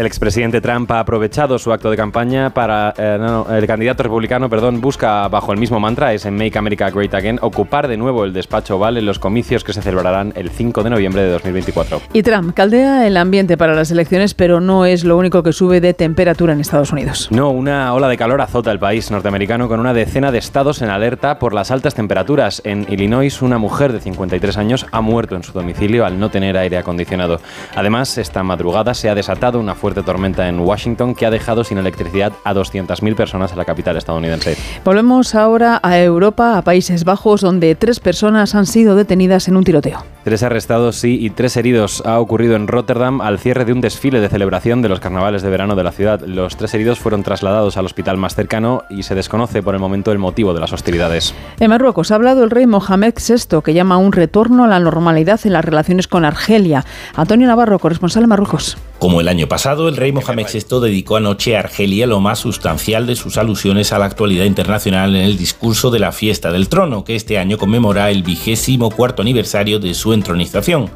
El 0.00 0.06
expresidente 0.06 0.62
Trump 0.62 0.90
ha 0.92 1.00
aprovechado 1.00 1.58
su 1.58 1.74
acto 1.74 1.90
de 1.90 1.96
campaña 1.98 2.48
para... 2.54 2.94
Eh, 2.96 3.18
no, 3.20 3.46
el 3.54 3.66
candidato 3.66 4.02
republicano, 4.02 4.48
perdón, 4.48 4.80
busca 4.80 5.28
bajo 5.28 5.52
el 5.52 5.58
mismo 5.58 5.78
mantra, 5.78 6.14
es 6.14 6.24
en 6.24 6.38
Make 6.38 6.58
America 6.58 6.88
Great 6.88 7.12
Again, 7.12 7.38
ocupar 7.42 7.86
de 7.86 7.98
nuevo 7.98 8.24
el 8.24 8.32
despacho 8.32 8.76
Oval 8.76 8.96
en 8.96 9.04
los 9.04 9.18
comicios 9.18 9.62
que 9.62 9.74
se 9.74 9.82
celebrarán 9.82 10.32
el 10.36 10.48
5 10.48 10.84
de 10.84 10.88
noviembre 10.88 11.24
de 11.24 11.32
2024. 11.32 12.00
Y 12.14 12.22
Trump 12.22 12.54
caldea 12.54 13.06
el 13.06 13.18
ambiente 13.18 13.58
para 13.58 13.74
las 13.74 13.90
elecciones, 13.90 14.32
pero 14.32 14.58
no 14.58 14.86
es 14.86 15.04
lo 15.04 15.18
único 15.18 15.42
que 15.42 15.52
sube 15.52 15.82
de 15.82 15.92
temperatura 15.92 16.54
en 16.54 16.60
Estados 16.60 16.92
Unidos. 16.92 17.28
No, 17.30 17.50
una 17.50 17.92
ola 17.92 18.08
de 18.08 18.16
calor 18.16 18.40
azota 18.40 18.72
el 18.72 18.78
país 18.78 19.10
norteamericano 19.10 19.68
con 19.68 19.80
una 19.80 19.92
decena 19.92 20.32
de 20.32 20.38
estados 20.38 20.80
en 20.80 20.88
alerta 20.88 21.38
por 21.38 21.52
las 21.52 21.70
altas 21.70 21.94
temperaturas. 21.94 22.62
En 22.64 22.86
Illinois, 22.88 23.42
una 23.42 23.58
mujer 23.58 23.92
de 23.92 24.00
53 24.00 24.56
años 24.56 24.86
ha 24.92 25.02
muerto 25.02 25.36
en 25.36 25.42
su 25.42 25.52
domicilio 25.52 26.06
al 26.06 26.18
no 26.18 26.30
tener 26.30 26.56
aire 26.56 26.78
acondicionado. 26.78 27.38
Además, 27.76 28.16
esta 28.16 28.42
madrugada 28.42 28.94
se 28.94 29.10
ha 29.10 29.14
desatado 29.14 29.60
una 29.60 29.74
fuerte 29.90 30.04
tormenta 30.04 30.46
en 30.46 30.60
Washington 30.60 31.16
que 31.16 31.26
ha 31.26 31.30
dejado 31.30 31.64
sin 31.64 31.76
electricidad 31.76 32.32
a 32.44 32.54
200.000 32.54 33.16
personas 33.16 33.50
en 33.50 33.58
la 33.58 33.64
capital 33.64 33.96
estadounidense. 33.96 34.56
Volvemos 34.84 35.34
ahora 35.34 35.80
a 35.82 35.98
Europa, 35.98 36.56
a 36.56 36.62
Países 36.62 37.02
Bajos, 37.02 37.40
donde 37.40 37.74
tres 37.74 37.98
personas 37.98 38.54
han 38.54 38.66
sido 38.66 38.94
detenidas 38.94 39.48
en 39.48 39.56
un 39.56 39.64
tiroteo. 39.64 40.04
Tres 40.22 40.44
arrestados, 40.44 40.94
sí, 40.94 41.18
y 41.20 41.30
tres 41.30 41.56
heridos. 41.56 42.04
Ha 42.06 42.20
ocurrido 42.20 42.54
en 42.54 42.68
Rotterdam 42.68 43.20
al 43.20 43.40
cierre 43.40 43.64
de 43.64 43.72
un 43.72 43.80
desfile 43.80 44.20
de 44.20 44.28
celebración 44.28 44.80
de 44.80 44.88
los 44.88 45.00
carnavales 45.00 45.42
de 45.42 45.50
verano 45.50 45.74
de 45.74 45.82
la 45.82 45.90
ciudad. 45.90 46.20
Los 46.20 46.56
tres 46.56 46.72
heridos 46.74 47.00
fueron 47.00 47.24
trasladados 47.24 47.76
al 47.76 47.86
hospital 47.86 48.16
más 48.16 48.36
cercano 48.36 48.84
y 48.90 49.02
se 49.02 49.16
desconoce 49.16 49.60
por 49.60 49.74
el 49.74 49.80
momento 49.80 50.12
el 50.12 50.18
motivo 50.18 50.54
de 50.54 50.60
las 50.60 50.72
hostilidades. 50.72 51.34
En 51.58 51.70
Marruecos 51.70 52.12
ha 52.12 52.14
hablado 52.14 52.44
el 52.44 52.50
rey 52.50 52.68
Mohamed 52.68 53.14
VI, 53.14 53.60
que 53.64 53.74
llama 53.74 53.96
a 53.96 53.98
un 53.98 54.12
retorno 54.12 54.62
a 54.62 54.68
la 54.68 54.78
normalidad 54.78 55.40
en 55.42 55.54
las 55.54 55.64
relaciones 55.64 56.06
con 56.06 56.24
Argelia. 56.24 56.84
Antonio 57.16 57.48
Navarro, 57.48 57.80
corresponsal 57.80 58.22
en 58.22 58.28
Marruecos. 58.28 58.76
Como 59.00 59.22
el 59.22 59.28
año 59.28 59.48
pasado, 59.48 59.88
el 59.88 59.96
rey 59.96 60.12
Mohamed 60.12 60.46
VI 60.52 60.78
dedicó 60.78 61.16
anoche 61.16 61.56
a 61.56 61.60
Argelia 61.60 62.06
lo 62.06 62.20
más 62.20 62.38
sustancial 62.38 63.06
de 63.06 63.16
sus 63.16 63.38
alusiones 63.38 63.94
a 63.94 63.98
la 63.98 64.04
actualidad 64.04 64.44
internacional 64.44 65.16
en 65.16 65.22
el 65.22 65.38
discurso 65.38 65.90
de 65.90 65.98
la 65.98 66.12
fiesta 66.12 66.52
del 66.52 66.68
trono, 66.68 67.02
que 67.02 67.16
este 67.16 67.38
año 67.38 67.56
conmemora 67.56 68.10
el 68.10 68.22
vigésimo 68.22 68.90
cuarto 68.90 69.22
aniversario 69.22 69.78
de 69.78 69.94
su 69.94 70.12
entronización. 70.12 70.90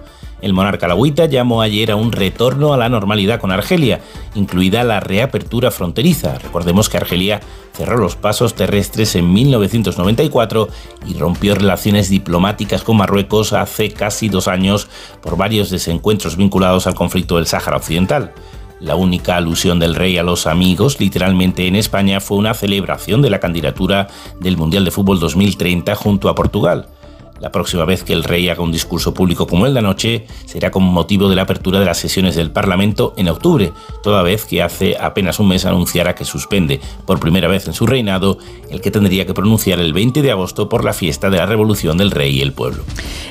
El 0.44 0.52
monarca 0.52 0.84
alawita 0.84 1.24
llamó 1.24 1.62
ayer 1.62 1.90
a 1.90 1.96
un 1.96 2.12
retorno 2.12 2.74
a 2.74 2.76
la 2.76 2.90
normalidad 2.90 3.40
con 3.40 3.50
Argelia, 3.50 4.02
incluida 4.34 4.84
la 4.84 5.00
reapertura 5.00 5.70
fronteriza. 5.70 6.36
Recordemos 6.38 6.90
que 6.90 6.98
Argelia 6.98 7.40
cerró 7.72 7.96
los 7.96 8.16
pasos 8.16 8.54
terrestres 8.54 9.16
en 9.16 9.32
1994 9.32 10.68
y 11.06 11.14
rompió 11.14 11.54
relaciones 11.54 12.10
diplomáticas 12.10 12.82
con 12.82 12.98
Marruecos 12.98 13.54
hace 13.54 13.92
casi 13.92 14.28
dos 14.28 14.46
años 14.46 14.86
por 15.22 15.38
varios 15.38 15.70
desencuentros 15.70 16.36
vinculados 16.36 16.86
al 16.86 16.94
conflicto 16.94 17.36
del 17.36 17.46
Sáhara 17.46 17.78
Occidental. 17.78 18.34
La 18.80 18.96
única 18.96 19.38
alusión 19.38 19.78
del 19.78 19.94
rey 19.94 20.18
a 20.18 20.22
los 20.22 20.46
amigos, 20.46 21.00
literalmente 21.00 21.66
en 21.66 21.74
España, 21.74 22.20
fue 22.20 22.36
una 22.36 22.52
celebración 22.52 23.22
de 23.22 23.30
la 23.30 23.40
candidatura 23.40 24.08
del 24.40 24.58
Mundial 24.58 24.84
de 24.84 24.90
Fútbol 24.90 25.20
2030 25.20 25.94
junto 25.94 26.28
a 26.28 26.34
Portugal. 26.34 26.88
La 27.40 27.50
próxima 27.50 27.84
vez 27.84 28.04
que 28.04 28.12
el 28.12 28.24
rey 28.24 28.48
haga 28.48 28.62
un 28.62 28.72
discurso 28.72 29.12
público 29.12 29.46
como 29.46 29.66
el 29.66 29.74
de 29.74 29.80
anoche 29.80 30.26
será 30.46 30.70
con 30.70 30.82
motivo 30.84 31.28
de 31.28 31.36
la 31.36 31.42
apertura 31.42 31.80
de 31.80 31.86
las 31.86 31.98
sesiones 31.98 32.36
del 32.36 32.50
Parlamento 32.50 33.12
en 33.16 33.28
octubre, 33.28 33.72
toda 34.02 34.22
vez 34.22 34.44
que 34.44 34.62
hace 34.62 34.96
apenas 34.98 35.40
un 35.40 35.48
mes 35.48 35.64
anunciara 35.64 36.14
que 36.14 36.24
suspende, 36.24 36.80
por 37.06 37.20
primera 37.20 37.48
vez 37.48 37.66
en 37.66 37.74
su 37.74 37.86
reinado, 37.86 38.38
el 38.70 38.80
que 38.80 38.90
tendría 38.90 39.26
que 39.26 39.34
pronunciar 39.34 39.80
el 39.80 39.92
20 39.92 40.22
de 40.22 40.30
agosto 40.30 40.68
por 40.68 40.84
la 40.84 40.92
fiesta 40.92 41.28
de 41.28 41.38
la 41.38 41.46
Revolución 41.46 41.98
del 41.98 42.10
Rey 42.10 42.36
y 42.36 42.42
el 42.42 42.52
Pueblo. 42.52 42.84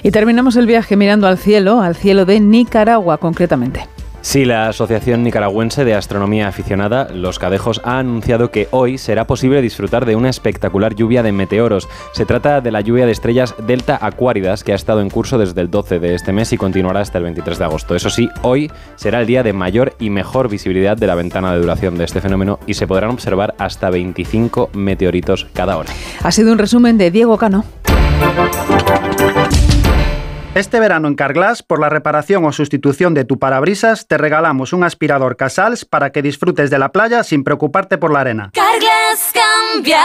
Y 0.04 0.12
terminamos 0.12 0.56
el 0.58 0.68
viaje 0.68 0.96
mirando 0.96 1.28
al 1.28 1.38
cielo, 1.38 1.82
al 1.82 1.96
cielo 1.96 2.26
de 2.26 2.40
Nicaragua 2.40 3.18
concretamente. 3.18 3.88
Sí, 4.24 4.46
la 4.46 4.70
Asociación 4.70 5.22
Nicaragüense 5.22 5.84
de 5.84 5.96
Astronomía 5.96 6.48
Aficionada, 6.48 7.10
Los 7.14 7.40
Cadejos, 7.40 7.82
ha 7.84 8.00
anunciado 8.00 8.52
que 8.52 8.70
hoy 8.72 8.98
será 8.98 9.28
posible 9.28 9.62
disfrutar 9.62 10.06
de 10.06 10.16
una 10.16 10.30
espectacular 10.30 10.96
lluvia 10.96 11.22
de 11.24 11.34
meteoros. 11.34 11.90
Se 12.14 12.26
trata 12.26 12.62
de 12.62 12.72
la 12.72 12.80
lluvia 12.80 13.06
de 13.06 13.12
estrellas 13.12 13.54
Delta 13.68 14.00
Acuáridas, 14.02 14.64
que 14.64 14.72
ha 14.72 14.76
estado 14.76 15.02
en 15.02 15.10
curso 15.10 15.38
desde 15.38 15.60
el 15.60 15.70
12 15.70 16.00
de 16.00 16.16
este 16.16 16.32
mes 16.32 16.54
y 16.54 16.58
continuará 16.58 17.02
hasta 17.02 17.18
el 17.18 17.26
23 17.26 17.60
de 17.60 17.66
agosto. 17.66 17.96
Eso 17.96 18.10
sí, 18.10 18.30
hoy 18.44 18.72
será 18.96 19.20
el 19.20 19.28
día 19.28 19.44
de 19.44 19.52
mayor 19.52 19.94
y 20.00 20.10
mejor 20.10 20.48
visibilidad 20.48 20.96
de 20.96 21.08
la 21.08 21.16
ventana 21.16 21.54
de 21.54 21.60
duración 21.60 21.98
de 21.98 22.06
este 22.06 22.22
fenómeno 22.22 22.60
y 22.66 22.76
se 22.76 22.88
podrán 22.88 23.12
observar 23.12 23.56
hasta 23.58 23.90
25 23.90 24.70
meteoritos 24.74 25.48
cada 25.54 25.76
hora. 25.76 25.92
Ha 26.24 26.32
sido 26.32 26.54
un 26.54 26.60
resumen 26.60 26.98
de 26.98 27.12
Diego 27.12 27.38
Cano. 27.38 27.66
Este 30.56 30.80
verano 30.80 31.08
en 31.08 31.16
Carglass, 31.16 31.64
por 31.64 31.80
la 31.80 31.90
reparación 31.90 32.46
o 32.46 32.52
sustitución 32.52 33.16
de 33.16 33.26
tu 33.26 33.40
parabrisas, 33.40 34.08
te 34.08 34.20
regalamos 34.20 34.72
un 34.72 34.84
aspirador 34.84 35.36
Casals 35.36 35.84
para 35.84 36.12
que 36.12 36.22
disfrutes 36.22 36.70
de 36.70 36.78
la 36.78 36.90
playa 36.90 37.24
sin 37.24 37.44
preocuparte 37.44 37.98
por 37.98 38.14
la 38.14 38.20
arena. 38.20 38.52
Carglass 38.54 39.34
cambia, 39.34 40.04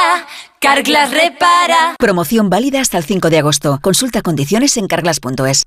Carglass 0.59 1.11
repara. 1.11 1.97
Promoción 1.99 2.49
válida 2.49 2.81
hasta 2.81 2.97
el 2.97 3.05
5 3.05 3.29
de 3.29 3.39
agosto. 3.39 3.79
Consulta 3.83 4.23
condiciones 4.23 4.79
en 4.79 4.87
carglass.es. 4.87 5.65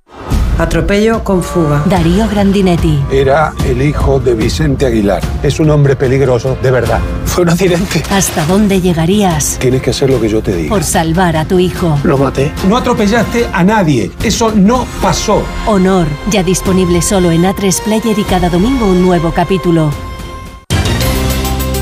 Atropello 0.57 1.23
con 1.23 1.43
fuga. 1.43 1.83
Darío 1.85 2.27
Grandinetti. 2.29 2.99
Era 3.11 3.53
el 3.65 3.81
hijo 3.81 4.19
de 4.19 4.35
Vicente 4.35 4.85
Aguilar. 4.85 5.21
Es 5.41 5.59
un 5.59 5.69
hombre 5.69 5.95
peligroso, 5.95 6.57
de 6.61 6.71
verdad. 6.71 6.99
Fue 7.25 7.43
un 7.43 7.49
accidente. 7.49 8.03
¿Hasta 8.11 8.45
dónde 8.45 8.81
llegarías? 8.81 9.57
Tienes 9.59 9.81
que 9.81 9.91
hacer 9.91 10.09
lo 10.09 10.19
que 10.19 10.29
yo 10.29 10.41
te 10.41 10.55
diga. 10.55 10.69
Por 10.69 10.83
salvar 10.83 11.37
a 11.37 11.45
tu 11.45 11.59
hijo. 11.59 11.97
Lo 12.03 12.17
maté. 12.17 12.51
No 12.67 12.77
atropellaste 12.77 13.47
a 13.51 13.63
nadie. 13.63 14.11
Eso 14.23 14.51
no 14.51 14.85
pasó. 15.01 15.41
Honor. 15.65 16.07
Ya 16.29 16.43
disponible 16.43 17.01
solo 17.01 17.31
en 17.31 17.43
A3 17.43 17.81
Player 17.83 18.19
y 18.19 18.23
cada 18.23 18.49
domingo 18.49 18.85
un 18.85 19.01
nuevo 19.01 19.31
capítulo. 19.31 19.91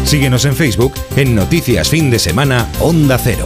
Síguenos 0.03 0.45
en 0.45 0.55
Facebook 0.55 0.93
en 1.15 1.35
Noticias 1.35 1.87
Fin 1.89 2.09
de 2.09 2.17
Semana 2.17 2.67
Onda 2.79 3.17
Cero. 3.17 3.45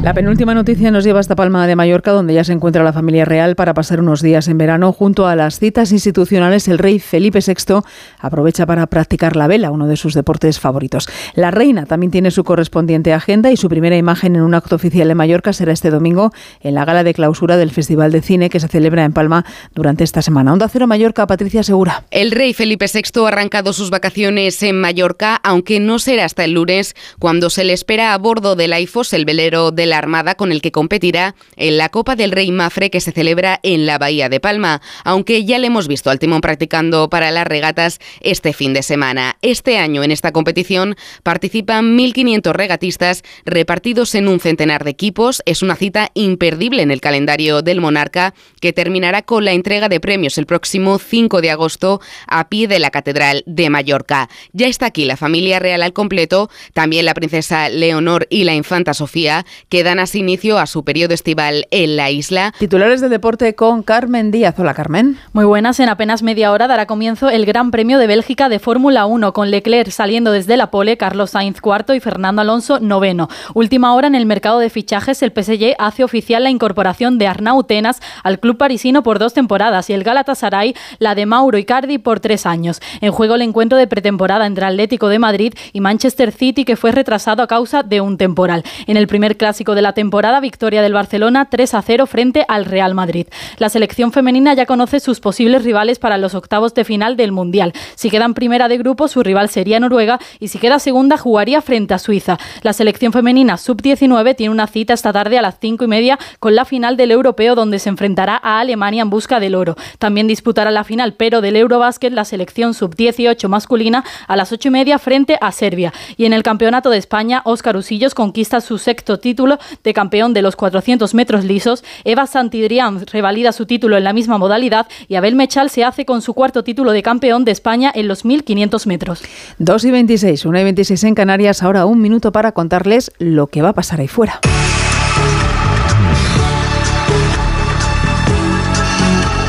La 0.00 0.14
penúltima 0.14 0.54
noticia 0.54 0.92
nos 0.92 1.02
lleva 1.02 1.18
hasta 1.18 1.34
Palma 1.34 1.66
de 1.66 1.74
Mallorca, 1.74 2.12
donde 2.12 2.32
ya 2.32 2.44
se 2.44 2.52
encuentra 2.52 2.84
la 2.84 2.92
familia 2.92 3.24
real 3.24 3.56
para 3.56 3.74
pasar 3.74 3.98
unos 4.00 4.22
días 4.22 4.46
en 4.46 4.56
verano. 4.56 4.92
Junto 4.92 5.26
a 5.26 5.34
las 5.34 5.58
citas 5.58 5.90
institucionales, 5.90 6.68
el 6.68 6.78
rey 6.78 7.00
Felipe 7.00 7.40
VI 7.44 7.80
aprovecha 8.20 8.64
para 8.64 8.86
practicar 8.86 9.34
la 9.34 9.48
vela, 9.48 9.72
uno 9.72 9.88
de 9.88 9.96
sus 9.96 10.14
deportes 10.14 10.60
favoritos. 10.60 11.08
La 11.34 11.50
reina 11.50 11.84
también 11.84 12.12
tiene 12.12 12.30
su 12.30 12.44
correspondiente 12.44 13.12
agenda 13.12 13.50
y 13.50 13.56
su 13.56 13.68
primera 13.68 13.96
imagen 13.96 14.36
en 14.36 14.42
un 14.42 14.54
acto 14.54 14.76
oficial 14.76 15.10
en 15.10 15.16
Mallorca 15.16 15.52
será 15.52 15.72
este 15.72 15.90
domingo 15.90 16.32
en 16.60 16.74
la 16.74 16.84
gala 16.84 17.02
de 17.02 17.12
clausura 17.12 17.56
del 17.56 17.72
Festival 17.72 18.12
de 18.12 18.22
Cine 18.22 18.50
que 18.50 18.60
se 18.60 18.68
celebra 18.68 19.04
en 19.04 19.12
Palma 19.12 19.44
durante 19.74 20.04
esta 20.04 20.22
semana. 20.22 20.52
Onda 20.52 20.68
Cero 20.68 20.86
Mallorca, 20.86 21.26
Patricia 21.26 21.64
Segura. 21.64 22.04
El 22.12 22.30
rey 22.30 22.54
Felipe 22.54 22.86
VI 22.86 23.24
ha 23.24 23.28
arrancado 23.28 23.72
sus 23.72 23.90
vacaciones 23.90 24.62
en 24.62 24.80
Mallorca, 24.80 25.40
aunque 25.42 25.80
no 25.80 25.98
será 25.98 26.24
hasta 26.24 26.44
el 26.44 26.52
lunes, 26.52 26.94
cuando 27.18 27.50
se 27.50 27.64
le 27.64 27.72
espera 27.72 28.14
a 28.14 28.18
bordo 28.18 28.54
del 28.54 28.72
AIFOS, 28.72 29.12
el 29.12 29.24
velero 29.24 29.72
de 29.72 29.87
la 29.88 29.98
Armada, 29.98 30.34
con 30.34 30.52
el 30.52 30.62
que 30.62 30.72
competirá 30.72 31.34
en 31.56 31.78
la 31.78 31.88
Copa 31.88 32.16
del 32.16 32.32
Rey 32.32 32.50
Mafre 32.52 32.90
que 32.90 33.00
se 33.00 33.12
celebra 33.12 33.60
en 33.62 33.86
la 33.86 33.98
Bahía 33.98 34.28
de 34.28 34.40
Palma, 34.40 34.80
aunque 35.04 35.44
ya 35.44 35.58
le 35.58 35.66
hemos 35.66 35.88
visto 35.88 36.10
al 36.10 36.18
timón 36.18 36.40
practicando 36.40 37.10
para 37.10 37.30
las 37.30 37.46
regatas 37.46 37.98
este 38.20 38.52
fin 38.52 38.72
de 38.72 38.82
semana. 38.82 39.36
Este 39.42 39.78
año 39.78 40.02
en 40.02 40.10
esta 40.10 40.32
competición 40.32 40.96
participan 41.22 41.96
1.500 41.96 42.52
regatistas 42.52 43.22
repartidos 43.44 44.14
en 44.14 44.28
un 44.28 44.40
centenar 44.40 44.84
de 44.84 44.90
equipos. 44.90 45.42
Es 45.46 45.62
una 45.62 45.76
cita 45.76 46.10
imperdible 46.14 46.82
en 46.82 46.90
el 46.90 47.00
calendario 47.00 47.62
del 47.62 47.80
monarca 47.80 48.34
que 48.60 48.72
terminará 48.72 49.22
con 49.22 49.44
la 49.44 49.52
entrega 49.52 49.88
de 49.88 50.00
premios 50.00 50.38
el 50.38 50.46
próximo 50.46 50.98
5 50.98 51.40
de 51.40 51.50
agosto 51.50 52.00
a 52.26 52.48
pie 52.48 52.68
de 52.68 52.78
la 52.78 52.90
Catedral 52.90 53.42
de 53.46 53.70
Mallorca. 53.70 54.28
Ya 54.52 54.66
está 54.66 54.86
aquí 54.86 55.04
la 55.04 55.16
familia 55.16 55.58
real 55.58 55.82
al 55.82 55.92
completo, 55.92 56.50
también 56.72 57.04
la 57.04 57.14
princesa 57.14 57.68
Leonor 57.68 58.26
y 58.30 58.44
la 58.44 58.54
infanta 58.54 58.94
Sofía, 58.94 59.46
que 59.68 59.77
dan 59.82 59.98
así 59.98 60.20
inicio 60.20 60.58
a 60.58 60.66
su 60.66 60.84
periodo 60.84 61.14
estival 61.14 61.66
en 61.70 61.96
la 61.96 62.10
isla. 62.10 62.52
Titulares 62.58 63.00
de 63.00 63.08
deporte 63.08 63.54
con 63.54 63.82
Carmen 63.82 64.30
Díaz. 64.30 64.58
Hola 64.58 64.74
Carmen. 64.74 65.18
Muy 65.32 65.44
buenas, 65.44 65.80
en 65.80 65.88
apenas 65.88 66.22
media 66.22 66.52
hora 66.52 66.66
dará 66.66 66.86
comienzo 66.86 67.30
el 67.30 67.46
Gran 67.46 67.70
Premio 67.70 67.98
de 67.98 68.06
Bélgica 68.06 68.48
de 68.48 68.58
Fórmula 68.58 69.06
1 69.06 69.32
con 69.32 69.50
Leclerc 69.50 69.90
saliendo 69.90 70.32
desde 70.32 70.56
la 70.56 70.70
pole, 70.70 70.96
Carlos 70.96 71.30
Sainz 71.30 71.60
cuarto 71.60 71.94
y 71.94 72.00
Fernando 72.00 72.42
Alonso 72.42 72.80
noveno. 72.80 73.28
Última 73.54 73.94
hora 73.94 74.06
en 74.06 74.14
el 74.14 74.26
mercado 74.26 74.58
de 74.58 74.70
fichajes, 74.70 75.22
el 75.22 75.32
PSG 75.32 75.74
hace 75.78 76.04
oficial 76.04 76.44
la 76.44 76.50
incorporación 76.50 77.18
de 77.18 77.26
Arnau 77.26 77.64
Tenas 77.64 78.00
al 78.22 78.40
club 78.40 78.56
parisino 78.56 79.02
por 79.02 79.18
dos 79.18 79.34
temporadas 79.34 79.90
y 79.90 79.92
el 79.92 80.04
Galatasaray 80.04 80.74
la 80.98 81.14
de 81.14 81.26
Mauro 81.26 81.58
Icardi 81.58 81.98
por 81.98 82.20
tres 82.20 82.46
años. 82.46 82.80
En 83.00 83.12
juego 83.12 83.34
el 83.34 83.42
encuentro 83.42 83.78
de 83.78 83.86
pretemporada 83.86 84.46
entre 84.46 84.66
Atlético 84.66 85.08
de 85.08 85.18
Madrid 85.18 85.54
y 85.72 85.80
Manchester 85.80 86.32
City 86.32 86.64
que 86.64 86.76
fue 86.76 86.92
retrasado 86.92 87.42
a 87.42 87.46
causa 87.46 87.82
de 87.82 88.00
un 88.00 88.16
temporal. 88.16 88.64
En 88.86 88.96
el 88.96 89.06
primer 89.06 89.36
clásico 89.36 89.67
de 89.74 89.82
la 89.82 89.92
temporada, 89.92 90.40
victoria 90.40 90.82
del 90.82 90.92
Barcelona 90.92 91.48
3 91.50 91.74
a 91.74 91.82
0 91.82 92.06
frente 92.06 92.44
al 92.48 92.64
Real 92.64 92.94
Madrid. 92.94 93.26
La 93.58 93.68
selección 93.68 94.12
femenina 94.12 94.54
ya 94.54 94.66
conoce 94.66 95.00
sus 95.00 95.20
posibles 95.20 95.64
rivales 95.64 95.98
para 95.98 96.18
los 96.18 96.34
octavos 96.34 96.74
de 96.74 96.84
final 96.84 97.16
del 97.16 97.32
Mundial. 97.32 97.72
Si 97.94 98.10
quedan 98.10 98.34
primera 98.34 98.68
de 98.68 98.78
grupo, 98.78 99.08
su 99.08 99.22
rival 99.22 99.48
sería 99.48 99.80
Noruega 99.80 100.18
y 100.38 100.48
si 100.48 100.58
queda 100.58 100.78
segunda, 100.78 101.16
jugaría 101.16 101.60
frente 101.62 101.94
a 101.94 101.98
Suiza. 101.98 102.38
La 102.62 102.72
selección 102.72 103.12
femenina 103.12 103.56
sub-19 103.56 104.36
tiene 104.36 104.52
una 104.52 104.66
cita 104.66 104.94
esta 104.94 105.12
tarde 105.12 105.38
a 105.38 105.42
las 105.42 105.58
5 105.60 105.84
y 105.84 105.88
media 105.88 106.18
con 106.40 106.54
la 106.54 106.64
final 106.64 106.96
del 106.96 107.10
europeo 107.10 107.54
donde 107.54 107.78
se 107.78 107.88
enfrentará 107.88 108.40
a 108.42 108.60
Alemania 108.60 109.02
en 109.02 109.10
busca 109.10 109.40
del 109.40 109.54
oro. 109.54 109.76
También 109.98 110.26
disputará 110.26 110.70
la 110.70 110.84
final, 110.84 111.14
pero 111.14 111.40
del 111.40 111.56
Eurobásquet, 111.56 112.12
la 112.12 112.24
selección 112.24 112.74
sub-18 112.74 113.48
masculina 113.48 114.04
a 114.26 114.36
las 114.36 114.52
8 114.52 114.68
y 114.68 114.70
media 114.70 114.98
frente 114.98 115.38
a 115.40 115.52
Serbia. 115.52 115.92
Y 116.16 116.24
en 116.24 116.32
el 116.32 116.42
Campeonato 116.42 116.90
de 116.90 116.98
España, 116.98 117.42
Óscar 117.44 117.76
Usillos 117.76 118.14
conquista 118.14 118.60
su 118.60 118.78
sexto 118.78 119.18
título 119.18 119.57
de 119.84 119.94
campeón 119.94 120.34
de 120.34 120.42
los 120.42 120.56
400 120.56 121.14
metros 121.14 121.44
lisos. 121.44 121.84
Eva 122.04 122.26
Santidrián 122.26 123.06
revalida 123.06 123.52
su 123.52 123.66
título 123.66 123.96
en 123.96 124.04
la 124.04 124.12
misma 124.12 124.38
modalidad 124.38 124.86
y 125.08 125.16
Abel 125.16 125.34
Mechal 125.34 125.70
se 125.70 125.84
hace 125.84 126.04
con 126.04 126.22
su 126.22 126.34
cuarto 126.34 126.64
título 126.64 126.92
de 126.92 127.02
campeón 127.02 127.44
de 127.44 127.52
España 127.52 127.92
en 127.94 128.08
los 128.08 128.24
1500 128.24 128.86
metros. 128.86 129.22
2 129.58 129.84
y 129.84 129.90
26, 129.90 130.44
1 130.44 130.60
y 130.60 130.64
26 130.64 131.04
en 131.04 131.14
Canarias. 131.14 131.62
Ahora 131.62 131.86
un 131.86 132.00
minuto 132.00 132.32
para 132.32 132.52
contarles 132.52 133.12
lo 133.18 133.46
que 133.46 133.62
va 133.62 133.70
a 133.70 133.74
pasar 133.74 134.00
ahí 134.00 134.08
fuera. 134.08 134.40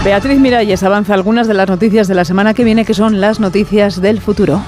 Beatriz 0.04 0.40
Miralles 0.40 0.82
avanza 0.84 1.14
algunas 1.14 1.48
de 1.48 1.54
las 1.54 1.68
noticias 1.68 2.08
de 2.08 2.16
la 2.16 2.24
semana 2.24 2.54
que 2.54 2.64
viene, 2.64 2.86
que 2.86 2.94
son 2.94 3.20
las 3.20 3.40
noticias 3.40 4.02
del 4.02 4.22
futuro. 4.22 4.62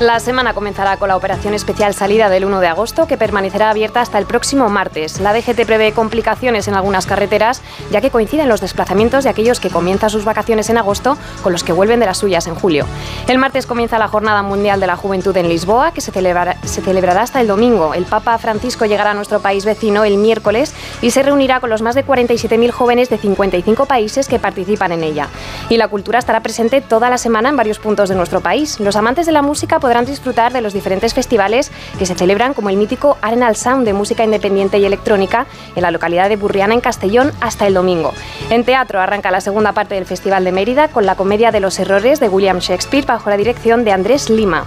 La 0.00 0.20
semana 0.20 0.54
comenzará 0.54 0.96
con 0.96 1.08
la 1.08 1.16
operación 1.16 1.54
especial 1.54 1.92
salida 1.92 2.28
del 2.28 2.44
1 2.44 2.60
de 2.60 2.68
agosto, 2.68 3.08
que 3.08 3.16
permanecerá 3.16 3.70
abierta 3.70 4.00
hasta 4.00 4.16
el 4.18 4.26
próximo 4.26 4.68
martes. 4.68 5.18
La 5.18 5.32
DGT 5.32 5.66
prevé 5.66 5.90
complicaciones 5.90 6.68
en 6.68 6.74
algunas 6.74 7.04
carreteras, 7.04 7.62
ya 7.90 8.00
que 8.00 8.10
coinciden 8.10 8.48
los 8.48 8.60
desplazamientos 8.60 9.24
de 9.24 9.30
aquellos 9.30 9.58
que 9.58 9.70
comienzan 9.70 10.08
sus 10.08 10.24
vacaciones 10.24 10.70
en 10.70 10.78
agosto 10.78 11.18
con 11.42 11.50
los 11.50 11.64
que 11.64 11.72
vuelven 11.72 11.98
de 11.98 12.06
las 12.06 12.18
suyas 12.18 12.46
en 12.46 12.54
julio. 12.54 12.86
El 13.26 13.38
martes 13.38 13.66
comienza 13.66 13.98
la 13.98 14.06
Jornada 14.06 14.40
Mundial 14.42 14.78
de 14.78 14.86
la 14.86 14.94
Juventud 14.94 15.36
en 15.36 15.48
Lisboa, 15.48 15.90
que 15.90 16.00
se 16.00 16.12
celebrará, 16.12 16.58
se 16.62 16.80
celebrará 16.80 17.22
hasta 17.22 17.40
el 17.40 17.48
domingo. 17.48 17.92
El 17.92 18.04
Papa 18.04 18.38
Francisco 18.38 18.86
llegará 18.86 19.10
a 19.10 19.14
nuestro 19.14 19.40
país 19.40 19.64
vecino 19.64 20.04
el 20.04 20.16
miércoles 20.16 20.74
y 21.02 21.10
se 21.10 21.24
reunirá 21.24 21.58
con 21.58 21.70
los 21.70 21.82
más 21.82 21.96
de 21.96 22.06
47.000 22.06 22.70
jóvenes 22.70 23.10
de 23.10 23.18
55 23.18 23.86
países 23.86 24.28
que 24.28 24.38
participan 24.38 24.92
en 24.92 25.02
ella. 25.02 25.26
Y 25.68 25.76
la 25.76 25.88
cultura 25.88 26.20
estará 26.20 26.38
presente 26.40 26.82
toda 26.82 27.10
la 27.10 27.18
semana 27.18 27.48
en 27.48 27.56
varios 27.56 27.80
puntos 27.80 28.08
de 28.08 28.14
nuestro 28.14 28.40
país. 28.40 28.78
Los 28.78 28.94
amantes 28.94 29.26
de 29.26 29.32
la 29.32 29.42
música 29.42 29.80
podrán 29.88 30.04
disfrutar 30.04 30.52
de 30.52 30.60
los 30.60 30.74
diferentes 30.74 31.14
festivales 31.14 31.72
que 31.98 32.04
se 32.04 32.14
celebran 32.14 32.52
como 32.52 32.68
el 32.68 32.76
mítico 32.76 33.16
Arenal 33.22 33.56
Sound 33.56 33.86
de 33.86 33.94
música 33.94 34.22
independiente 34.22 34.76
y 34.76 34.84
electrónica 34.84 35.46
en 35.74 35.80
la 35.80 35.90
localidad 35.90 36.28
de 36.28 36.36
Burriana 36.36 36.74
en 36.74 36.82
Castellón 36.82 37.32
hasta 37.40 37.66
el 37.66 37.72
domingo. 37.72 38.12
En 38.50 38.64
teatro 38.64 39.00
arranca 39.00 39.30
la 39.30 39.40
segunda 39.40 39.72
parte 39.72 39.94
del 39.94 40.04
Festival 40.04 40.44
de 40.44 40.52
Mérida 40.52 40.88
con 40.88 41.06
la 41.06 41.14
comedia 41.14 41.52
de 41.52 41.60
los 41.60 41.78
errores 41.78 42.20
de 42.20 42.28
William 42.28 42.58
Shakespeare 42.58 43.06
bajo 43.06 43.30
la 43.30 43.38
dirección 43.38 43.86
de 43.86 43.92
Andrés 43.92 44.28
Lima. 44.28 44.66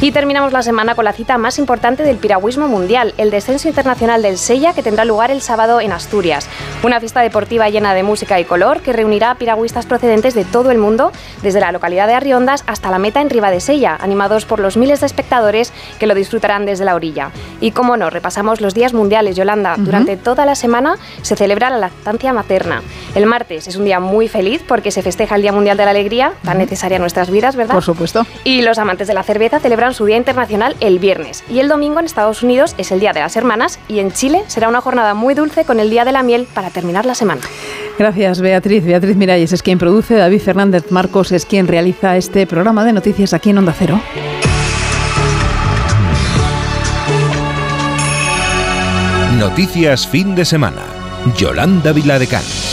Y 0.00 0.12
terminamos 0.12 0.52
la 0.52 0.62
semana 0.62 0.94
con 0.94 1.04
la 1.04 1.12
cita 1.12 1.38
más 1.38 1.58
importante 1.58 2.04
del 2.04 2.18
piragüismo 2.18 2.68
mundial, 2.68 3.14
el 3.18 3.32
descenso 3.32 3.66
internacional 3.66 4.22
del 4.22 4.38
Sella 4.38 4.72
que 4.72 4.84
tendrá 4.84 5.04
lugar 5.04 5.32
el 5.32 5.42
sábado 5.42 5.80
en 5.80 5.90
Asturias. 5.90 6.48
Una 6.84 7.00
fiesta 7.00 7.20
deportiva 7.20 7.68
llena 7.68 7.94
de 7.94 8.04
música 8.04 8.38
y 8.38 8.44
color 8.44 8.80
que 8.80 8.92
reunirá 8.92 9.32
a 9.32 9.34
piragüistas 9.34 9.86
procedentes 9.86 10.34
de 10.34 10.44
todo 10.44 10.70
el 10.70 10.78
mundo, 10.78 11.10
desde 11.42 11.58
la 11.58 11.72
localidad 11.72 12.06
de 12.06 12.14
Arriondas 12.14 12.62
hasta 12.68 12.92
la 12.92 13.00
meta 13.00 13.20
en 13.20 13.60
Sella, 13.60 13.98
animados 14.00 14.44
por 14.44 14.60
los 14.60 14.76
miles 14.76 15.00
de 15.00 15.06
espectadores 15.06 15.72
que 15.98 16.06
lo 16.06 16.14
disfrutarán 16.14 16.64
desde 16.64 16.84
la 16.84 16.94
orilla. 16.94 17.32
Y 17.60 17.72
como 17.72 17.96
no, 17.96 18.08
repasamos 18.08 18.60
los 18.60 18.74
días 18.74 18.94
mundiales, 18.94 19.34
Yolanda. 19.34 19.74
Durante 19.78 20.16
toda 20.16 20.46
la 20.46 20.54
semana 20.54 20.96
se 21.22 21.34
celebra 21.34 21.70
la 21.70 21.78
lactancia 21.78 22.32
materna. 22.32 22.82
El 23.16 23.26
martes 23.26 23.66
es 23.66 23.74
un 23.74 23.84
día 23.84 23.98
muy 23.98 24.28
feliz 24.28 24.62
porque 24.64 24.92
se 24.92 25.02
festeja 25.02 25.34
el 25.34 25.42
Día 25.42 25.52
Mundial 25.52 25.76
de 25.76 25.84
la 25.86 25.90
Alegría, 25.90 26.34
tan 26.44 26.58
necesaria 26.58 26.96
en 26.96 27.02
nuestras 27.02 27.30
vidas, 27.30 27.56
¿verdad? 27.56 27.74
Por 27.74 27.82
supuesto. 27.82 28.24
Y 28.44 28.62
los 28.62 28.78
amantes 28.78 29.08
de 29.08 29.14
la 29.14 29.24
cerveza 29.24 29.58
celebran 29.58 29.87
su 29.94 30.04
Día 30.04 30.16
Internacional 30.16 30.76
el 30.80 30.98
viernes. 30.98 31.44
Y 31.48 31.60
el 31.60 31.68
domingo 31.68 31.98
en 31.98 32.06
Estados 32.06 32.42
Unidos 32.42 32.74
es 32.78 32.92
el 32.92 33.00
Día 33.00 33.12
de 33.12 33.20
las 33.20 33.36
Hermanas 33.36 33.78
y 33.88 33.98
en 33.98 34.12
Chile 34.12 34.42
será 34.46 34.68
una 34.68 34.80
jornada 34.80 35.14
muy 35.14 35.34
dulce 35.34 35.64
con 35.64 35.80
el 35.80 35.90
Día 35.90 36.04
de 36.04 36.12
la 36.12 36.22
Miel 36.22 36.46
para 36.52 36.70
terminar 36.70 37.06
la 37.06 37.14
semana. 37.14 37.40
Gracias, 37.98 38.40
Beatriz. 38.40 38.84
Beatriz 38.84 39.16
Miralles 39.16 39.52
es 39.52 39.62
quien 39.62 39.78
produce, 39.78 40.14
David 40.14 40.40
Fernández 40.40 40.90
Marcos 40.90 41.32
es 41.32 41.46
quien 41.46 41.66
realiza 41.66 42.16
este 42.16 42.46
programa 42.46 42.84
de 42.84 42.92
noticias 42.92 43.32
aquí 43.32 43.50
en 43.50 43.58
Onda 43.58 43.74
Cero. 43.76 44.00
Noticias 49.38 50.06
fin 50.06 50.34
de 50.34 50.44
semana. 50.44 50.82
Yolanda 51.36 51.92
Viladecans. 51.92 52.67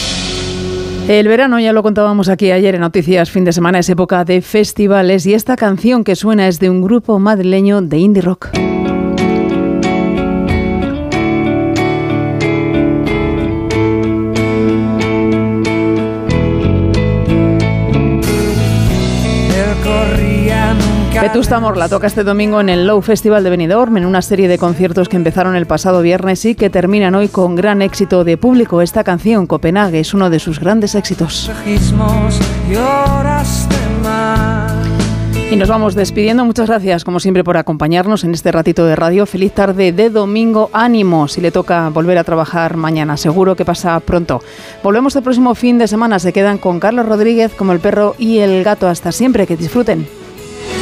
El 1.07 1.27
verano, 1.27 1.59
ya 1.59 1.71
lo 1.71 1.83
contábamos 1.83 2.29
aquí 2.29 2.49
ayer 2.49 2.73
en 2.73 2.81
Noticias 2.81 3.29
Fin 3.29 3.45
de 3.45 3.53
Semana, 3.53 3.77
es 3.77 3.89
época 3.89 4.25
de 4.25 4.41
festivales 4.41 5.27
y 5.27 5.35
esta 5.35 5.55
canción 5.55 6.03
que 6.03 6.15
suena 6.15 6.47
es 6.47 6.59
de 6.59 6.71
un 6.71 6.81
grupo 6.81 7.19
madrileño 7.19 7.83
de 7.83 7.99
indie 7.99 8.23
rock. 8.23 8.49
Vetusta 21.35 21.59
Morla 21.59 21.89
toca 21.89 22.07
este 22.07 22.23
domingo 22.23 22.61
en 22.61 22.69
el 22.69 22.87
Low 22.87 23.01
Festival 23.01 23.43
de 23.43 23.49
Benidorm 23.49 23.97
en 23.97 24.05
una 24.05 24.21
serie 24.21 24.47
de 24.47 24.57
conciertos 24.57 25.09
que 25.09 25.17
empezaron 25.17 25.57
el 25.57 25.65
pasado 25.65 26.01
viernes 26.01 26.45
y 26.45 26.55
que 26.55 26.69
terminan 26.69 27.13
hoy 27.13 27.27
con 27.27 27.57
gran 27.57 27.81
éxito 27.81 28.23
de 28.23 28.37
público. 28.37 28.81
Esta 28.81 29.03
canción, 29.03 29.45
Copenhague, 29.45 29.99
es 29.99 30.13
uno 30.13 30.29
de 30.29 30.39
sus 30.39 30.61
grandes 30.61 30.95
éxitos. 30.95 31.51
Y 35.51 35.55
nos 35.57 35.67
vamos 35.67 35.93
despidiendo. 35.93 36.45
Muchas 36.45 36.69
gracias, 36.69 37.03
como 37.03 37.19
siempre, 37.19 37.43
por 37.43 37.57
acompañarnos 37.57 38.23
en 38.23 38.33
este 38.33 38.53
ratito 38.53 38.85
de 38.85 38.95
radio. 38.95 39.25
Feliz 39.25 39.51
tarde 39.51 39.91
de 39.91 40.09
domingo. 40.09 40.69
Ánimo 40.71 41.27
si 41.27 41.41
le 41.41 41.51
toca 41.51 41.89
volver 41.89 42.17
a 42.17 42.23
trabajar 42.23 42.77
mañana. 42.77 43.17
Seguro 43.17 43.57
que 43.57 43.65
pasa 43.65 43.99
pronto. 43.99 44.41
Volvemos 44.81 45.13
el 45.17 45.23
próximo 45.23 45.53
fin 45.53 45.79
de 45.79 45.89
semana. 45.89 46.17
Se 46.17 46.31
quedan 46.31 46.59
con 46.59 46.79
Carlos 46.79 47.05
Rodríguez 47.05 47.51
como 47.53 47.73
el 47.73 47.81
perro 47.81 48.15
y 48.17 48.37
el 48.37 48.63
gato. 48.63 48.87
Hasta 48.87 49.11
siempre. 49.11 49.45
Que 49.45 49.57
disfruten. 49.57 50.07